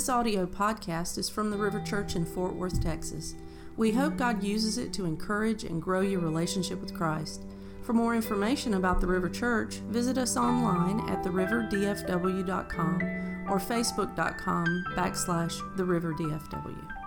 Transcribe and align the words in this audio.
This 0.00 0.08
audio 0.08 0.46
podcast 0.46 1.18
is 1.18 1.28
from 1.28 1.50
the 1.50 1.58
River 1.58 1.78
Church 1.78 2.16
in 2.16 2.24
Fort 2.24 2.54
Worth, 2.54 2.82
Texas. 2.82 3.34
We 3.76 3.92
hope 3.92 4.16
God 4.16 4.42
uses 4.42 4.78
it 4.78 4.94
to 4.94 5.04
encourage 5.04 5.62
and 5.62 5.82
grow 5.82 6.00
your 6.00 6.20
relationship 6.20 6.80
with 6.80 6.94
Christ. 6.94 7.44
For 7.82 7.92
more 7.92 8.14
information 8.14 8.72
about 8.72 9.02
the 9.02 9.06
River 9.06 9.28
Church, 9.28 9.74
visit 9.90 10.16
us 10.16 10.38
online 10.38 11.06
at 11.10 11.22
theriverdfw.com 11.22 13.02
or 13.50 13.58
facebook.com 13.58 14.84
backslash 14.96 15.60
theriverdfw. 15.76 16.99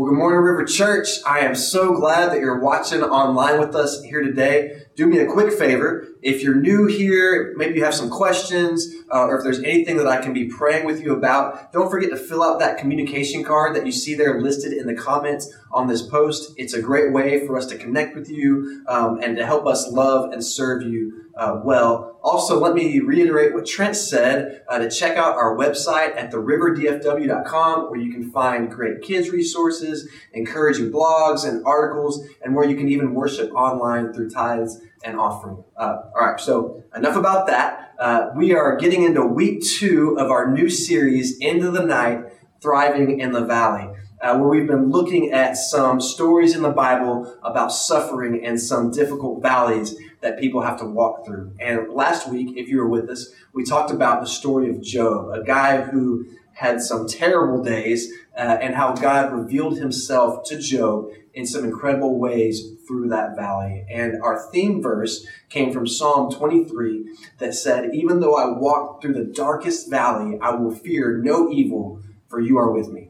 Well, 0.00 0.08
good 0.08 0.16
morning, 0.16 0.40
River 0.40 0.64
Church. 0.64 1.08
I 1.26 1.40
am 1.40 1.54
so 1.54 1.92
glad 1.92 2.32
that 2.32 2.40
you're 2.40 2.58
watching 2.58 3.02
online 3.02 3.60
with 3.60 3.74
us 3.74 4.02
here 4.02 4.22
today. 4.22 4.84
Do 4.96 5.06
me 5.06 5.18
a 5.18 5.26
quick 5.26 5.52
favor. 5.52 6.08
If 6.22 6.42
you're 6.42 6.54
new 6.54 6.86
here, 6.86 7.52
maybe 7.58 7.74
you 7.74 7.84
have 7.84 7.94
some 7.94 8.08
questions, 8.08 8.88
uh, 9.12 9.26
or 9.26 9.36
if 9.36 9.44
there's 9.44 9.58
anything 9.58 9.98
that 9.98 10.06
I 10.06 10.22
can 10.22 10.32
be 10.32 10.48
praying 10.48 10.86
with 10.86 11.02
you 11.02 11.14
about, 11.14 11.70
don't 11.74 11.90
forget 11.90 12.08
to 12.08 12.16
fill 12.16 12.42
out 12.42 12.60
that 12.60 12.78
communication 12.78 13.44
card 13.44 13.76
that 13.76 13.84
you 13.84 13.92
see 13.92 14.14
there 14.14 14.40
listed 14.40 14.72
in 14.72 14.86
the 14.86 14.94
comments 14.94 15.54
on 15.70 15.86
this 15.86 16.00
post. 16.00 16.54
It's 16.56 16.72
a 16.72 16.80
great 16.80 17.12
way 17.12 17.46
for 17.46 17.58
us 17.58 17.66
to 17.66 17.76
connect 17.76 18.16
with 18.16 18.30
you 18.30 18.82
um, 18.88 19.20
and 19.22 19.36
to 19.36 19.44
help 19.44 19.66
us 19.66 19.86
love 19.92 20.32
and 20.32 20.42
serve 20.42 20.82
you 20.82 21.26
uh, 21.40 21.58
well. 21.64 22.18
Also, 22.22 22.60
let 22.60 22.74
me 22.74 23.00
reiterate 23.00 23.54
what 23.54 23.64
Trent 23.66 23.96
said 23.96 24.62
uh, 24.68 24.78
to 24.78 24.90
check 24.90 25.16
out 25.16 25.36
our 25.36 25.56
website 25.56 26.14
at 26.14 26.30
theriverdfw.com 26.30 27.90
where 27.90 27.98
you 27.98 28.12
can 28.12 28.30
find 28.30 28.70
great 28.70 29.00
kids 29.00 29.30
resources, 29.30 30.06
encouraging 30.34 30.92
blogs 30.92 31.48
and 31.48 31.64
articles, 31.64 32.22
and 32.44 32.54
where 32.54 32.68
you 32.68 32.76
can 32.76 32.90
even 32.90 33.14
worship 33.14 33.50
online 33.54 34.12
through 34.12 34.28
tithes 34.28 34.82
and 35.02 35.18
offering. 35.18 35.64
Uh, 35.78 35.96
all 36.14 36.26
right, 36.26 36.38
so 36.38 36.84
enough 36.94 37.16
about 37.16 37.46
that. 37.46 37.94
Uh, 37.98 38.28
we 38.36 38.52
are 38.52 38.76
getting 38.76 39.02
into 39.02 39.24
week 39.24 39.62
two 39.64 40.18
of 40.18 40.30
our 40.30 40.52
new 40.52 40.68
series, 40.68 41.38
Into 41.38 41.70
the 41.70 41.82
Night 41.82 42.24
Thriving 42.60 43.18
in 43.18 43.32
the 43.32 43.46
Valley 43.46 43.88
uh, 44.20 44.36
where 44.36 44.48
we've 44.48 44.66
been 44.66 44.90
looking 44.90 45.32
at 45.32 45.56
some 45.56 46.00
stories 46.00 46.54
in 46.54 46.62
the 46.62 46.70
Bible 46.70 47.38
about 47.42 47.72
suffering 47.72 48.44
and 48.44 48.60
some 48.60 48.90
difficult 48.90 49.42
valleys 49.42 49.96
that 50.20 50.38
people 50.38 50.60
have 50.60 50.78
to 50.78 50.84
walk 50.84 51.24
through. 51.24 51.52
And 51.60 51.92
last 51.92 52.28
week, 52.28 52.56
if 52.56 52.68
you 52.68 52.78
were 52.78 52.88
with 52.88 53.08
us, 53.08 53.32
we 53.52 53.64
talked 53.64 53.90
about 53.90 54.20
the 54.20 54.26
story 54.26 54.68
of 54.70 54.82
Job, 54.82 55.30
a 55.30 55.42
guy 55.42 55.80
who 55.80 56.26
had 56.52 56.80
some 56.80 57.06
terrible 57.08 57.62
days 57.62 58.12
uh, 58.36 58.58
and 58.60 58.74
how 58.74 58.92
God 58.92 59.32
revealed 59.32 59.78
himself 59.78 60.44
to 60.48 60.58
Job 60.58 61.08
in 61.32 61.46
some 61.46 61.64
incredible 61.64 62.18
ways 62.18 62.72
through 62.86 63.08
that 63.08 63.36
valley. 63.36 63.84
And 63.90 64.20
our 64.22 64.50
theme 64.50 64.82
verse 64.82 65.26
came 65.48 65.72
from 65.72 65.86
Psalm 65.86 66.30
23 66.30 67.16
that 67.38 67.54
said, 67.54 67.94
Even 67.94 68.20
though 68.20 68.36
I 68.36 68.58
walk 68.58 69.00
through 69.00 69.14
the 69.14 69.24
darkest 69.24 69.88
valley, 69.88 70.38
I 70.42 70.54
will 70.54 70.74
fear 70.74 71.18
no 71.18 71.50
evil, 71.50 72.02
for 72.28 72.40
you 72.40 72.58
are 72.58 72.72
with 72.72 72.88
me. 72.88 73.09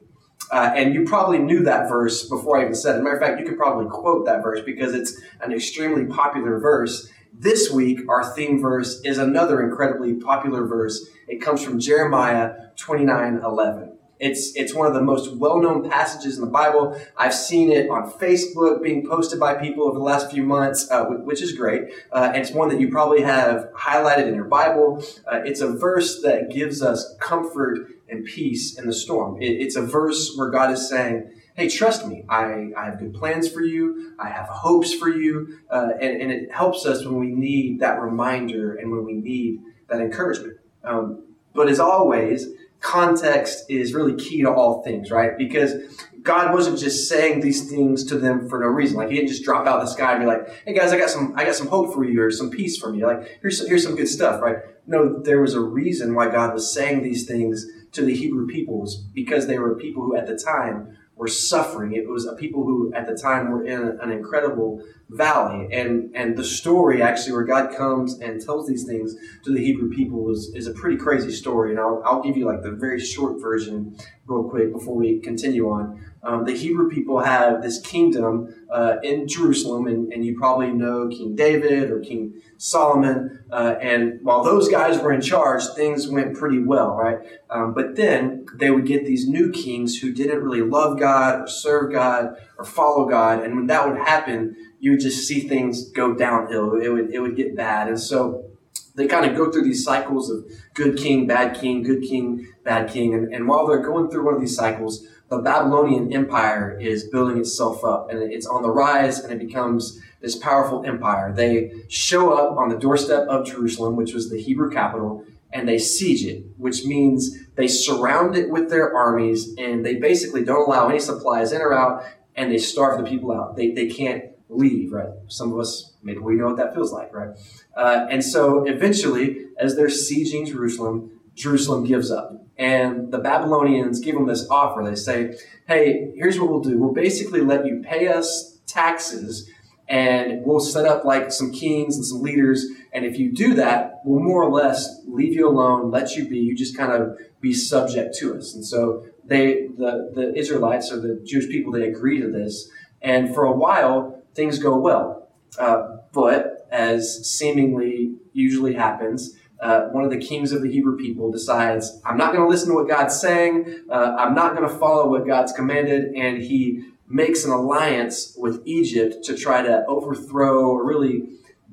Uh, 0.51 0.73
and 0.75 0.95
you 0.95 1.05
probably 1.05 1.39
knew 1.39 1.63
that 1.63 1.89
verse 1.89 2.29
before 2.29 2.59
I 2.59 2.63
even 2.63 2.75
said 2.75 2.97
it. 2.97 3.03
Matter 3.03 3.17
of 3.17 3.23
fact, 3.23 3.41
you 3.41 3.47
could 3.47 3.57
probably 3.57 3.87
quote 3.89 4.27
that 4.27 4.43
verse 4.43 4.61
because 4.65 4.95
it's 4.95 5.21
an 5.41 5.53
extremely 5.53 6.07
popular 6.07 6.59
verse. 6.59 7.09
This 7.33 7.71
week, 7.71 8.01
our 8.09 8.25
theme 8.35 8.61
verse 8.61 9.01
is 9.05 9.19
another 9.19 9.63
incredibly 9.63 10.15
popular 10.15 10.67
verse. 10.67 11.09
It 11.29 11.41
comes 11.41 11.63
from 11.63 11.79
Jeremiah 11.79 12.71
29 12.77 13.41
11. 13.45 13.97
It's, 14.21 14.55
it's 14.55 14.75
one 14.75 14.87
of 14.87 14.93
the 14.93 15.01
most 15.01 15.35
well 15.37 15.59
known 15.59 15.89
passages 15.89 16.37
in 16.37 16.45
the 16.45 16.51
Bible. 16.51 17.01
I've 17.17 17.33
seen 17.33 17.73
it 17.73 17.89
on 17.89 18.11
Facebook 18.13 18.83
being 18.83 19.09
posted 19.09 19.41
by 19.41 19.55
people 19.55 19.85
over 19.85 19.99
the 19.99 20.05
last 20.05 20.31
few 20.31 20.43
months, 20.43 20.91
uh, 20.91 21.05
which 21.07 21.41
is 21.41 21.53
great. 21.53 21.85
Uh, 22.13 22.33
it's 22.35 22.51
one 22.51 22.69
that 22.69 22.81
you 22.81 22.91
probably 22.91 23.23
have 23.23 23.71
highlighted 23.73 24.29
in 24.29 24.35
your 24.35 24.45
Bible. 24.45 25.03
Uh, 25.27 25.41
it's 25.45 25.63
a 25.63 25.73
verse 25.73 26.21
that 26.21 26.51
gives 26.51 26.83
us 26.83 27.15
comfort 27.19 27.89
and 28.11 28.25
peace 28.25 28.79
in 28.79 28.87
the 28.87 28.93
storm. 28.93 29.41
It, 29.41 29.53
it's 29.53 29.77
a 29.77 29.83
verse 29.83 30.35
where 30.37 30.51
God 30.51 30.73
is 30.73 30.89
saying, 30.89 31.31
Hey, 31.55 31.69
trust 31.69 32.07
me. 32.07 32.25
I, 32.29 32.71
I 32.77 32.87
have 32.87 32.99
good 32.99 33.13
plans 33.13 33.51
for 33.51 33.61
you. 33.61 34.15
I 34.19 34.29
have 34.29 34.47
hopes 34.47 34.95
for 34.95 35.09
you. 35.09 35.59
Uh, 35.71 35.91
and, 36.01 36.23
and 36.23 36.33
it 36.33 36.53
helps 36.53 36.87
us 36.87 37.05
when 37.05 37.17
we 37.17 37.29
need 37.29 37.81
that 37.81 38.01
reminder 38.01 38.77
and 38.77 38.91
when 38.91 39.05
we 39.05 39.15
need 39.15 39.61
that 39.89 40.01
encouragement. 40.01 40.59
Um, 40.85 41.25
but 41.53 41.69
as 41.69 41.81
always, 41.81 42.47
context 42.81 43.65
is 43.69 43.93
really 43.93 44.15
key 44.15 44.43
to 44.43 44.51
all 44.51 44.83
things, 44.83 45.11
right? 45.11 45.37
Because 45.37 45.75
God 46.23 46.53
wasn't 46.53 46.79
just 46.79 47.09
saying 47.09 47.41
these 47.41 47.71
things 47.71 48.05
to 48.05 48.19
them 48.19 48.49
for 48.49 48.59
no 48.59 48.67
reason. 48.67 48.97
Like 48.97 49.11
He 49.11 49.17
didn't 49.17 49.29
just 49.29 49.45
drop 49.45 49.67
out 49.67 49.81
of 49.81 49.87
the 49.87 49.93
sky 49.93 50.13
and 50.13 50.21
be 50.21 50.27
like, 50.27 50.49
"Hey 50.65 50.75
guys, 50.75 50.93
I 50.93 50.99
got 50.99 51.11
some, 51.11 51.35
I 51.37 51.45
got 51.45 51.55
some 51.55 51.69
hope 51.69 51.95
for 51.95 52.05
you, 52.05 52.23
or 52.23 52.31
some 52.31 52.51
peace 52.51 52.79
for 52.79 52.95
you. 52.95 53.07
Like 53.07 53.39
here's 53.43 53.59
some, 53.59 53.67
here's 53.69 53.83
some 53.83 53.97
good 53.97 54.09
stuff, 54.09 54.41
right?" 54.41 54.57
No, 54.87 55.19
there 55.19 55.41
was 55.41 55.55
a 55.55 55.61
reason 55.61 56.15
why 56.15 56.31
God 56.31 56.53
was 56.53 56.73
saying 56.75 57.03
these 57.03 57.27
things 57.27 57.67
to 57.93 58.05
the 58.05 58.15
Hebrew 58.15 58.47
peoples 58.47 58.97
because 58.97 59.47
they 59.47 59.59
were 59.59 59.75
people 59.75 60.03
who 60.03 60.17
at 60.17 60.27
the 60.27 60.37
time 60.37 60.97
were 61.21 61.29
suffering. 61.29 61.93
It 61.93 62.09
was 62.09 62.25
a 62.27 62.35
people 62.35 62.65
who 62.65 62.93
at 62.95 63.07
the 63.07 63.15
time 63.15 63.51
were 63.51 63.63
in 63.63 63.99
an 64.01 64.11
incredible 64.11 64.83
valley. 65.11 65.69
And 65.71 66.11
and 66.15 66.37
the 66.37 66.45
story 66.45 67.03
actually 67.03 67.33
where 67.33 67.45
God 67.45 67.77
comes 67.77 68.19
and 68.21 68.41
tells 68.41 68.67
these 68.67 68.85
things 68.85 69.15
to 69.45 69.53
the 69.53 69.61
Hebrew 69.61 69.91
people 69.91 70.31
is, 70.31 70.51
is 70.55 70.67
a 70.67 70.73
pretty 70.73 70.97
crazy 70.97 71.31
story. 71.31 71.73
And 71.73 71.79
I'll, 71.79 72.03
I'll 72.07 72.23
give 72.23 72.39
you 72.39 72.47
like 72.47 72.63
the 72.63 72.71
very 72.71 72.99
short 72.99 73.41
version 73.41 73.97
real 74.27 74.45
quick 74.45 74.73
before 74.73 74.97
we 74.97 75.21
continue 75.21 75.69
on. 75.69 76.10
Um, 76.23 76.45
the 76.45 76.53
Hebrew 76.53 76.91
people 76.91 77.21
have 77.21 77.63
this 77.63 77.81
kingdom 77.81 78.55
uh, 78.71 78.97
in 79.03 79.27
Jerusalem, 79.27 79.87
and, 79.87 80.13
and 80.13 80.25
you 80.25 80.39
probably 80.39 80.71
know 80.71 81.09
King 81.09 81.35
David 81.35 81.91
or 81.91 82.01
King 82.01 82.35
Solomon. 82.59 83.43
Uh, 83.51 83.77
and 83.81 84.21
while 84.23 84.45
those 84.45 84.69
guys 84.69 85.01
were 85.01 85.13
in 85.13 85.23
charge, 85.23 85.65
things 85.75 86.09
went 86.09 86.37
pretty 86.37 86.59
well, 86.59 86.95
right? 86.95 87.19
Um, 87.49 87.73
but 87.73 87.97
then 87.97 88.47
they 88.55 88.71
would 88.71 88.87
get 88.87 89.07
these 89.07 89.27
new 89.27 89.51
kings 89.51 89.99
who 89.99 90.13
didn't 90.13 90.43
really 90.43 90.63
love 90.63 90.99
God 90.99 91.41
or 91.41 91.47
serve 91.47 91.93
God 91.93 92.37
or 92.59 92.65
follow 92.65 93.09
God. 93.09 93.43
And 93.43 93.57
when 93.57 93.67
that 93.69 93.89
would 93.89 93.99
happen, 93.99 94.57
you 94.79 94.93
would 94.93 95.01
just 95.01 95.27
see 95.27 95.41
things 95.41 95.91
go 95.91 96.15
downhill. 96.15 96.75
It 96.75 96.89
would, 96.89 97.11
it 97.11 97.21
would 97.21 97.37
get 97.37 97.57
bad. 97.57 97.89
And 97.89 97.99
so 97.99 98.50
they 98.95 99.07
kind 99.07 99.25
of 99.25 99.37
go 99.37 99.51
through 99.51 99.65
these 99.65 99.85
cycles 99.85 100.31
of 100.31 100.45
good 100.75 100.97
king, 100.97 101.27
bad 101.27 101.59
king, 101.59 101.83
good 101.83 102.03
king, 102.03 102.47
bad 102.65 102.91
king. 102.91 103.15
And, 103.15 103.33
and 103.33 103.47
while 103.49 103.67
they're 103.67 103.83
going 103.83 104.11
through 104.11 104.25
one 104.25 104.35
of 104.35 104.41
these 104.41 104.57
cycles, 104.57 105.07
the 105.29 105.39
Babylonian 105.39 106.13
Empire 106.13 106.77
is 106.81 107.05
building 107.05 107.39
itself 107.39 107.85
up 107.85 108.11
and 108.11 108.21
it's 108.21 108.47
on 108.47 108.63
the 108.63 108.71
rise 108.71 109.21
and 109.21 109.33
it 109.33 109.47
becomes 109.47 110.01
this 110.21 110.37
powerful 110.37 110.85
empire. 110.85 111.33
They 111.33 111.73
show 111.89 112.33
up 112.33 112.59
on 112.59 112.69
the 112.69 112.77
doorstep 112.77 113.29
of 113.29 113.47
Jerusalem, 113.47 113.97
which 113.97 114.13
was 114.13 114.29
the 114.29 114.41
Hebrew 114.41 114.71
capital, 114.71 115.25
and 115.53 115.69
they 115.69 115.79
siege 115.79 116.25
it, 116.25 116.45
which 116.57 116.85
means 116.85 117.39
they 117.55 117.69
surround 117.69 118.37
it 118.37 118.51
with 118.51 118.71
their 118.71 118.95
armies 118.95 119.55
and 119.57 119.87
they 119.87 119.97
basically 119.97 120.45
don't 120.45 120.67
allow 120.69 120.89
any 120.89 121.01
supplies 121.01 121.53
in 121.53 121.61
or 121.61 121.73
out 121.73 122.05
and 122.37 122.51
they 122.51 122.59
starve 122.59 123.03
the 123.03 123.09
people 123.09 123.33
out. 123.33 123.57
They, 123.57 123.71
they 123.71 123.89
can't 123.89 124.25
leave, 124.49 124.93
right? 124.93 125.11
Some 125.29 125.53
of 125.53 125.61
us, 125.61 125.90
maybe 126.03 126.19
we 126.19 126.35
know 126.35 126.47
what 126.47 126.57
that 126.57 126.75
feels 126.75 126.93
like, 126.93 127.13
right? 127.15 127.37
Uh, 127.77 128.07
and 128.11 128.25
so 128.25 128.65
eventually, 128.65 129.47
as 129.59 129.77
they're 129.77 129.89
sieging 129.89 130.47
Jerusalem, 130.47 131.21
Jerusalem 131.35 131.85
gives 131.85 132.11
up. 132.11 132.45
And 132.57 133.11
the 133.11 133.19
Babylonians 133.19 134.01
give 134.01 134.15
them 134.15 134.27
this 134.27 134.47
offer. 134.51 134.85
They 134.85 134.95
say, 134.95 135.39
hey, 135.67 136.13
here's 136.15 136.39
what 136.39 136.51
we'll 136.51 136.61
do. 136.61 136.79
We'll 136.79 136.93
basically 136.93 137.41
let 137.41 137.65
you 137.65 137.83
pay 137.83 138.09
us 138.09 138.59
taxes 138.67 139.51
and 139.89 140.45
we'll 140.45 140.61
set 140.61 140.87
up 140.87 141.05
like 141.05 141.33
some 141.33 141.51
kings 141.51 141.97
and 141.97 142.07
some 142.07 142.23
leaders. 142.23 142.65
And 142.93 143.05
if 143.05 143.19
you 143.19 143.33
do 143.33 143.55
that, 143.55 144.01
we'll 144.05 144.21
more 144.21 144.43
or 144.43 144.51
less 144.51 145.03
leave 145.07 145.35
you 145.35 145.49
alone, 145.49 145.91
let 145.91 146.15
you 146.15 146.29
be. 146.29 146.39
You 146.39 146.55
just 146.55 146.77
kind 146.77 146.93
of 146.93 147.19
be 147.41 147.53
subject 147.53 148.15
to 148.19 148.37
us. 148.37 148.55
And 148.55 148.65
so 148.65 149.05
they, 149.25 149.67
the, 149.77 150.13
the 150.15 150.33
Israelites 150.37 150.93
or 150.93 151.01
the 151.01 151.21
Jewish 151.27 151.49
people, 151.49 151.73
they 151.73 151.89
agree 151.89 152.21
to 152.21 152.31
this. 152.31 152.71
And 153.03 153.35
for 153.35 153.45
a 153.45 153.53
while, 153.53 154.23
things 154.35 154.61
go 154.61 154.79
well. 154.79 155.20
Uh, 155.59 155.97
but 156.13 156.67
as 156.71 157.29
seemingly 157.29 158.15
usually 158.33 158.75
happens, 158.75 159.37
uh, 159.61 159.89
one 159.89 160.05
of 160.05 160.11
the 160.11 160.19
kings 160.19 160.53
of 160.53 160.63
the 160.63 160.71
Hebrew 160.71 160.97
people 160.97 161.31
decides, 161.31 162.01
I'm 162.05 162.17
not 162.17 162.33
going 162.33 162.43
to 162.45 162.49
listen 162.49 162.71
to 162.71 162.75
what 162.75 162.89
God's 162.89 163.21
saying. 163.21 163.85
Uh, 163.91 164.17
I'm 164.19 164.35
not 164.35 164.57
going 164.57 164.69
to 164.69 164.75
follow 164.75 165.11
what 165.11 165.27
God's 165.27 165.53
commanded. 165.53 166.15
And 166.15 166.39
he 166.43 166.85
makes 167.07 167.45
an 167.45 167.51
alliance 167.51 168.35
with 168.39 168.63
Egypt 168.65 169.23
to 169.25 169.37
try 169.37 169.61
to 169.63 169.85
overthrow 169.87 170.71
or 170.71 170.87
really 170.87 171.25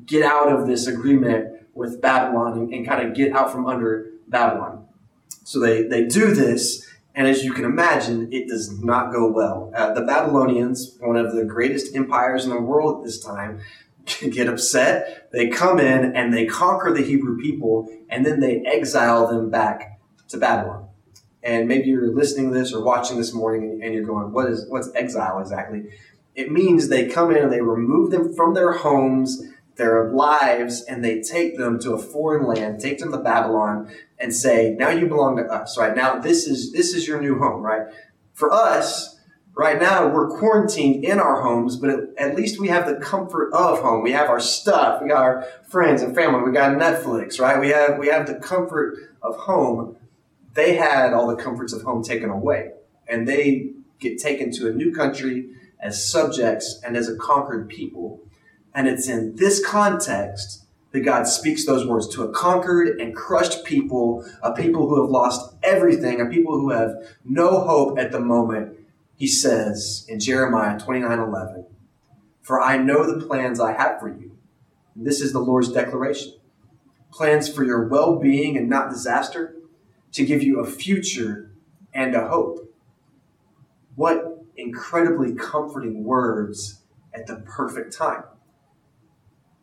get 0.05 0.23
out 0.23 0.51
of 0.51 0.67
this 0.67 0.87
agreement 0.87 1.61
with 1.73 2.01
Babylon 2.01 2.53
and, 2.53 2.73
and 2.73 2.85
kind 2.85 3.07
of 3.07 3.15
get 3.15 3.33
out 3.33 3.51
from 3.51 3.67
under 3.67 4.11
Babylon. 4.27 4.85
So 5.43 5.59
they, 5.59 5.83
they 5.83 6.05
do 6.05 6.33
this. 6.33 6.85
And 7.17 7.27
as 7.27 7.43
you 7.43 7.51
can 7.51 7.65
imagine, 7.65 8.31
it 8.31 8.47
does 8.47 8.79
not 8.83 9.11
go 9.11 9.27
well. 9.31 9.71
Uh, 9.75 9.91
the 9.91 10.03
Babylonians, 10.03 10.97
one 10.99 11.17
of 11.17 11.33
the 11.33 11.43
greatest 11.43 11.95
empires 11.95 12.45
in 12.45 12.51
the 12.51 12.61
world 12.61 12.99
at 12.99 13.05
this 13.05 13.19
time, 13.19 13.59
get 14.31 14.47
upset. 14.47 15.27
They 15.33 15.47
come 15.47 15.79
in 15.79 16.15
and 16.15 16.31
they 16.31 16.45
conquer 16.45 16.93
the 16.93 17.01
Hebrew 17.01 17.39
people, 17.39 17.89
and 18.07 18.23
then 18.23 18.39
they 18.39 18.61
exile 18.61 19.25
them 19.25 19.49
back 19.49 19.99
to 20.29 20.37
Babylon. 20.37 20.89
And 21.41 21.67
maybe 21.67 21.87
you're 21.87 22.13
listening 22.13 22.51
to 22.51 22.53
this 22.53 22.71
or 22.71 22.83
watching 22.83 23.17
this 23.17 23.33
morning, 23.33 23.81
and 23.83 23.95
you're 23.95 24.05
going, 24.05 24.31
"What 24.31 24.47
is 24.51 24.67
what's 24.69 24.91
exile 24.93 25.39
exactly?" 25.39 25.85
It 26.35 26.51
means 26.51 26.87
they 26.87 27.07
come 27.07 27.31
in 27.31 27.37
and 27.37 27.51
they 27.51 27.61
remove 27.61 28.11
them 28.11 28.31
from 28.35 28.53
their 28.53 28.73
homes. 28.73 29.43
their 29.77 30.11
lives 30.11 30.81
and 30.81 31.05
they 31.05 31.21
take 31.21 31.55
them 31.55 31.77
to 31.77 31.93
a 31.93 31.99
foreign 31.99 32.47
land, 32.47 32.79
take 32.79 32.97
them 32.97 33.11
to 33.11 33.17
Babylon, 33.19 33.87
and 34.19 34.33
say, 34.33 34.75
"Now 34.77 34.89
you 34.89 35.07
belong 35.07 35.37
to 35.37 35.43
us." 35.43 35.77
Right 35.77 35.95
now, 35.95 36.19
this 36.19 36.47
is 36.47 36.71
this 36.71 36.93
is 36.93 37.07
your 37.07 37.21
new 37.21 37.37
home. 37.37 37.61
Right 37.61 37.87
for 38.37 38.53
us, 38.53 39.19
right 39.55 39.81
now 39.81 40.07
we're 40.07 40.29
quarantined 40.29 41.03
in 41.03 41.19
our 41.19 41.41
homes, 41.41 41.75
but 41.75 41.89
at 42.19 42.35
least 42.35 42.59
we 42.59 42.67
have 42.67 42.85
the 42.85 42.97
comfort 42.97 43.51
of 43.51 43.79
home. 43.79 44.03
We 44.03 44.11
have 44.11 44.29
our 44.29 44.39
stuff. 44.39 45.01
We 45.01 45.09
got 45.09 45.23
our 45.23 45.47
friends 45.67 46.03
and 46.03 46.13
family. 46.13 46.43
We 46.43 46.51
got 46.51 46.77
Netflix. 46.77 47.39
Right? 47.39 47.59
We 47.59 47.69
have 47.69 47.97
we 47.97 48.07
have 48.09 48.27
the 48.27 48.35
comfort 48.35 48.95
of 49.23 49.35
home. 49.35 49.97
They 50.53 50.75
had 50.75 51.13
all 51.13 51.27
the 51.27 51.35
comforts 51.35 51.73
of 51.73 51.81
home 51.81 52.03
taken 52.03 52.29
away, 52.29 52.73
and 53.07 53.27
they 53.27 53.71
get 53.99 54.19
taken 54.19 54.51
to 54.51 54.69
a 54.69 54.71
new 54.71 54.93
country 54.93 55.49
as 55.79 56.07
subjects 56.07 56.79
and 56.85 56.95
as 56.95 57.09
a 57.09 57.15
conquered 57.15 57.69
people. 57.69 58.21
And 58.75 58.87
it's 58.87 59.07
in 59.07 59.35
this 59.35 59.65
context 59.65 60.66
that 60.91 61.01
God 61.01 61.27
speaks 61.27 61.65
those 61.65 61.85
words 61.85 62.07
to 62.09 62.23
a 62.23 62.31
conquered 62.31 62.99
and 62.99 63.15
crushed 63.15 63.65
people, 63.65 64.25
a 64.41 64.53
people 64.53 64.87
who 64.87 65.01
have 65.01 65.09
lost 65.09 65.55
everything, 65.63 66.21
a 66.21 66.25
people 66.25 66.59
who 66.59 66.71
have 66.71 66.95
no 67.25 67.59
hope 67.59 67.99
at 67.99 68.11
the 68.11 68.19
moment. 68.19 68.77
He 69.15 69.27
says 69.27 70.05
in 70.07 70.19
Jeremiah 70.19 70.79
29 70.79 71.19
11, 71.19 71.65
For 72.41 72.61
I 72.61 72.77
know 72.77 73.05
the 73.05 73.25
plans 73.25 73.59
I 73.59 73.73
have 73.73 73.99
for 73.99 74.09
you. 74.09 74.37
And 74.95 75.05
this 75.05 75.21
is 75.21 75.33
the 75.33 75.39
Lord's 75.39 75.71
declaration 75.71 76.33
plans 77.11 77.51
for 77.51 77.63
your 77.63 77.87
well 77.87 78.19
being 78.19 78.57
and 78.57 78.69
not 78.69 78.89
disaster, 78.89 79.55
to 80.11 80.25
give 80.25 80.43
you 80.43 80.59
a 80.59 80.65
future 80.65 81.51
and 81.93 82.15
a 82.15 82.27
hope. 82.27 82.73
What 83.95 84.45
incredibly 84.55 85.33
comforting 85.33 86.03
words 86.03 86.81
at 87.13 87.27
the 87.27 87.37
perfect 87.37 87.95
time. 87.95 88.23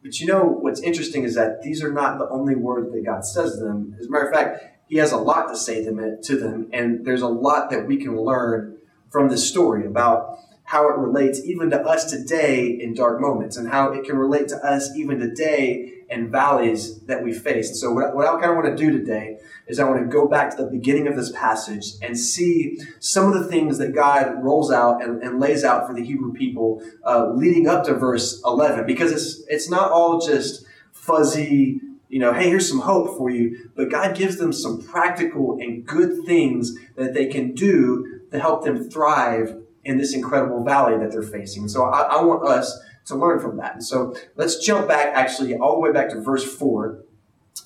But 0.04 0.20
you 0.20 0.26
know 0.26 0.44
what's 0.44 0.82
interesting 0.82 1.24
is 1.24 1.34
that 1.34 1.62
these 1.62 1.82
are 1.82 1.90
not 1.90 2.18
the 2.18 2.28
only 2.28 2.54
words 2.54 2.92
that 2.92 3.06
God 3.06 3.24
says 3.24 3.56
to 3.56 3.64
them. 3.64 3.96
As 3.98 4.06
a 4.06 4.10
matter 4.10 4.26
of 4.26 4.34
fact, 4.34 4.62
He 4.86 4.98
has 4.98 5.12
a 5.12 5.16
lot 5.16 5.48
to 5.48 5.56
say 5.56 5.82
to 5.82 5.90
them, 6.36 6.68
and 6.74 7.06
there's 7.06 7.22
a 7.22 7.28
lot 7.28 7.70
that 7.70 7.86
we 7.86 7.96
can 7.96 8.20
learn 8.20 8.76
from 9.10 9.30
this 9.30 9.48
story 9.48 9.86
about 9.86 10.38
how 10.64 10.88
it 10.90 10.98
relates 10.98 11.42
even 11.46 11.70
to 11.70 11.80
us 11.80 12.10
today 12.10 12.66
in 12.66 12.92
dark 12.92 13.18
moments 13.18 13.56
and 13.56 13.68
how 13.68 13.92
it 13.92 14.04
can 14.04 14.16
relate 14.16 14.48
to 14.48 14.56
us 14.56 14.94
even 14.94 15.20
today 15.20 15.92
in 16.10 16.30
valleys 16.30 17.00
that 17.04 17.22
we 17.22 17.32
face. 17.32 17.80
So, 17.80 17.90
what 17.92 18.26
I 18.26 18.32
kind 18.32 18.50
of 18.50 18.56
want 18.56 18.66
to 18.66 18.76
do 18.76 18.90
today 18.92 19.38
is 19.66 19.80
I 19.80 19.84
want 19.84 20.00
to 20.00 20.06
go 20.06 20.28
back 20.28 20.50
to 20.50 20.62
the 20.62 20.70
beginning 20.70 21.06
of 21.06 21.16
this 21.16 21.32
passage 21.32 21.92
and 22.02 22.18
see 22.18 22.78
some 23.00 23.32
of 23.32 23.42
the 23.42 23.48
things 23.48 23.78
that 23.78 23.94
God 23.94 24.42
rolls 24.42 24.70
out 24.70 25.02
and, 25.02 25.22
and 25.22 25.40
lays 25.40 25.64
out 25.64 25.86
for 25.86 25.94
the 25.94 26.04
Hebrew 26.04 26.32
people 26.32 26.82
uh, 27.04 27.30
leading 27.30 27.66
up 27.66 27.84
to 27.84 27.94
verse 27.94 28.42
11, 28.44 28.86
because 28.86 29.12
it's, 29.12 29.42
it's 29.48 29.70
not 29.70 29.90
all 29.90 30.20
just 30.20 30.66
fuzzy, 30.92 31.80
you 32.08 32.18
know, 32.18 32.32
hey, 32.32 32.48
here's 32.48 32.68
some 32.68 32.80
hope 32.80 33.16
for 33.16 33.30
you, 33.30 33.70
but 33.74 33.90
God 33.90 34.14
gives 34.14 34.36
them 34.36 34.52
some 34.52 34.82
practical 34.82 35.58
and 35.60 35.86
good 35.86 36.24
things 36.24 36.74
that 36.96 37.14
they 37.14 37.26
can 37.26 37.54
do 37.54 38.20
to 38.30 38.38
help 38.38 38.64
them 38.64 38.90
thrive 38.90 39.56
in 39.84 39.98
this 39.98 40.14
incredible 40.14 40.64
valley 40.64 40.98
that 40.98 41.12
they're 41.12 41.22
facing. 41.22 41.68
So 41.68 41.84
I, 41.84 42.16
I 42.18 42.22
want 42.22 42.46
us 42.46 42.80
to 43.06 43.16
learn 43.16 43.38
from 43.38 43.58
that. 43.58 43.74
And 43.74 43.84
so 43.84 44.16
let's 44.36 44.58
jump 44.64 44.88
back 44.88 45.08
actually 45.14 45.54
all 45.56 45.74
the 45.74 45.80
way 45.80 45.92
back 45.92 46.08
to 46.10 46.20
verse 46.20 46.44
4, 46.44 47.03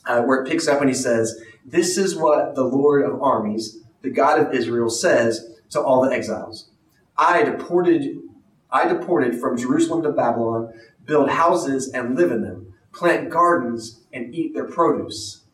uh, 0.07 0.23
where 0.23 0.43
it 0.43 0.49
picks 0.49 0.69
up 0.69 0.81
and 0.81 0.89
he 0.89 0.95
says, 0.95 1.41
This 1.65 1.97
is 1.97 2.17
what 2.17 2.55
the 2.55 2.65
Lord 2.65 3.05
of 3.05 3.23
armies, 3.23 3.79
the 4.03 4.11
God 4.11 4.41
of 4.41 4.55
Israel, 4.55 4.91
says 4.91 5.57
to 5.71 5.81
all 5.81 6.03
the 6.03 6.15
exiles. 6.15 6.71
I 7.17 7.43
deported 7.43 8.19
I 8.71 8.87
deported 8.87 9.41
from 9.41 9.57
Jerusalem 9.57 10.03
to 10.03 10.13
Babylon, 10.13 10.75
build 11.05 11.31
houses 11.31 11.89
and 11.89 12.17
live 12.17 12.31
in 12.31 12.43
them, 12.43 12.75
plant 12.93 13.31
gardens 13.31 14.01
and 14.13 14.35
eat 14.35 14.55
their 14.55 14.67
produce. 14.67 15.45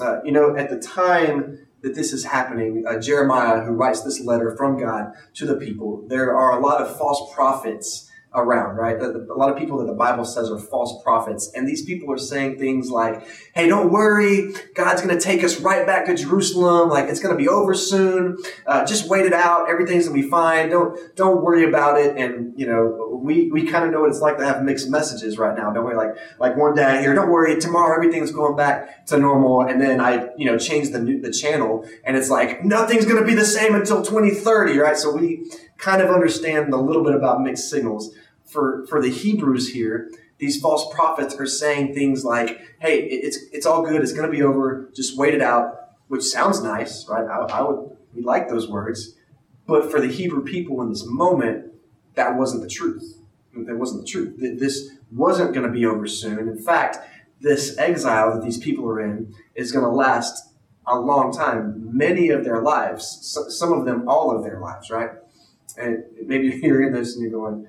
Uh, 0.00 0.22
you 0.22 0.32
know, 0.32 0.54
at 0.54 0.68
the 0.68 0.78
time 0.78 1.66
that 1.80 1.94
this 1.94 2.12
is 2.12 2.24
happening, 2.24 2.84
uh, 2.86 3.00
Jeremiah, 3.00 3.60
who 3.64 3.72
writes 3.72 4.02
this 4.02 4.20
letter 4.20 4.54
from 4.56 4.78
God 4.78 5.12
to 5.34 5.46
the 5.46 5.56
people, 5.56 6.04
there 6.08 6.36
are 6.36 6.58
a 6.58 6.60
lot 6.60 6.82
of 6.82 6.96
false 6.98 7.32
prophets 7.34 8.07
around, 8.38 8.76
right? 8.76 9.00
A 9.00 9.34
lot 9.34 9.50
of 9.50 9.58
people 9.58 9.78
that 9.78 9.86
the 9.86 9.92
Bible 9.92 10.24
says 10.24 10.50
are 10.50 10.58
false 10.58 11.02
prophets. 11.02 11.50
And 11.54 11.68
these 11.68 11.84
people 11.84 12.12
are 12.12 12.18
saying 12.18 12.58
things 12.58 12.90
like, 12.90 13.26
hey, 13.54 13.68
don't 13.68 13.90
worry. 13.90 14.52
God's 14.74 15.02
going 15.02 15.16
to 15.16 15.20
take 15.20 15.44
us 15.44 15.60
right 15.60 15.86
back 15.86 16.06
to 16.06 16.14
Jerusalem. 16.14 16.88
Like 16.88 17.08
it's 17.08 17.20
going 17.20 17.36
to 17.36 17.42
be 17.42 17.48
over 17.48 17.74
soon. 17.74 18.38
Uh, 18.66 18.84
just 18.84 19.08
wait 19.08 19.26
it 19.26 19.32
out. 19.32 19.68
Everything's 19.68 20.08
going 20.08 20.20
to 20.20 20.24
be 20.24 20.30
fine. 20.30 20.70
Don't, 20.70 21.16
don't 21.16 21.42
worry 21.42 21.68
about 21.68 21.98
it. 21.98 22.16
And, 22.16 22.58
you 22.58 22.66
know, 22.66 23.20
we, 23.22 23.50
we 23.50 23.66
kind 23.66 23.84
of 23.84 23.90
know 23.90 24.00
what 24.00 24.10
it's 24.10 24.20
like 24.20 24.38
to 24.38 24.44
have 24.44 24.62
mixed 24.62 24.88
messages 24.88 25.38
right 25.38 25.56
now, 25.56 25.72
don't 25.72 25.86
we? 25.86 25.94
Like, 25.94 26.16
like 26.38 26.56
one 26.56 26.74
day 26.74 27.00
hear, 27.00 27.14
don't 27.14 27.30
worry, 27.30 27.58
tomorrow 27.60 27.94
everything's 27.94 28.32
going 28.32 28.56
back 28.56 29.06
to 29.06 29.18
normal. 29.18 29.62
And 29.62 29.80
then 29.80 30.00
I, 30.00 30.28
you 30.36 30.46
know, 30.46 30.58
change 30.58 30.90
the, 30.90 30.98
the 31.22 31.32
channel 31.32 31.88
and 32.04 32.16
it's 32.16 32.30
like, 32.30 32.64
nothing's 32.64 33.04
going 33.04 33.20
to 33.20 33.26
be 33.26 33.34
the 33.34 33.44
same 33.44 33.74
until 33.74 34.02
2030, 34.02 34.78
right? 34.78 34.96
So 34.96 35.14
we, 35.14 35.50
kind 35.78 36.02
of 36.02 36.10
understand 36.10 36.72
a 36.74 36.76
little 36.76 37.04
bit 37.04 37.14
about 37.14 37.40
mixed 37.40 37.70
signals. 37.70 38.14
For, 38.50 38.86
for 38.86 39.02
the 39.02 39.10
Hebrews 39.10 39.72
here, 39.72 40.10
these 40.38 40.60
false 40.60 40.92
prophets 40.94 41.34
are 41.34 41.46
saying 41.46 41.94
things 41.94 42.24
like, 42.24 42.60
hey, 42.80 43.00
it's, 43.00 43.38
it's 43.52 43.66
all 43.66 43.82
good, 43.84 44.00
it's 44.02 44.12
going 44.12 44.30
to 44.30 44.36
be 44.36 44.42
over, 44.42 44.90
just 44.94 45.16
wait 45.18 45.34
it 45.34 45.42
out, 45.42 45.96
which 46.08 46.22
sounds 46.22 46.62
nice, 46.62 47.06
right? 47.08 47.24
I, 47.24 47.58
I 47.58 47.62
would, 47.62 47.96
we 48.14 48.22
like 48.22 48.48
those 48.48 48.68
words. 48.68 49.16
But 49.66 49.90
for 49.90 50.00
the 50.00 50.08
Hebrew 50.08 50.42
people 50.44 50.80
in 50.82 50.88
this 50.88 51.04
moment, 51.04 51.72
that 52.14 52.36
wasn't 52.36 52.62
the 52.62 52.68
truth. 52.68 53.18
That 53.54 53.76
wasn't 53.76 54.02
the 54.02 54.06
truth. 54.06 54.36
This 54.58 54.90
wasn't 55.10 55.52
going 55.52 55.66
to 55.66 55.72
be 55.72 55.84
over 55.84 56.06
soon. 56.06 56.38
In 56.38 56.58
fact, 56.58 56.98
this 57.40 57.76
exile 57.78 58.34
that 58.34 58.44
these 58.44 58.58
people 58.58 58.88
are 58.88 59.00
in 59.00 59.34
is 59.54 59.72
going 59.72 59.84
to 59.84 59.90
last 59.90 60.52
a 60.86 60.98
long 60.98 61.32
time, 61.32 61.96
many 61.96 62.30
of 62.30 62.44
their 62.44 62.62
lives, 62.62 63.36
some 63.48 63.72
of 63.72 63.84
them 63.84 64.08
all 64.08 64.34
of 64.34 64.42
their 64.42 64.58
lives, 64.58 64.90
right? 64.90 65.10
And 65.76 66.04
maybe 66.24 66.46
you're 66.48 66.58
hearing 66.58 66.92
this 66.92 67.14
and 67.14 67.22
you're 67.22 67.38
going, 67.38 67.66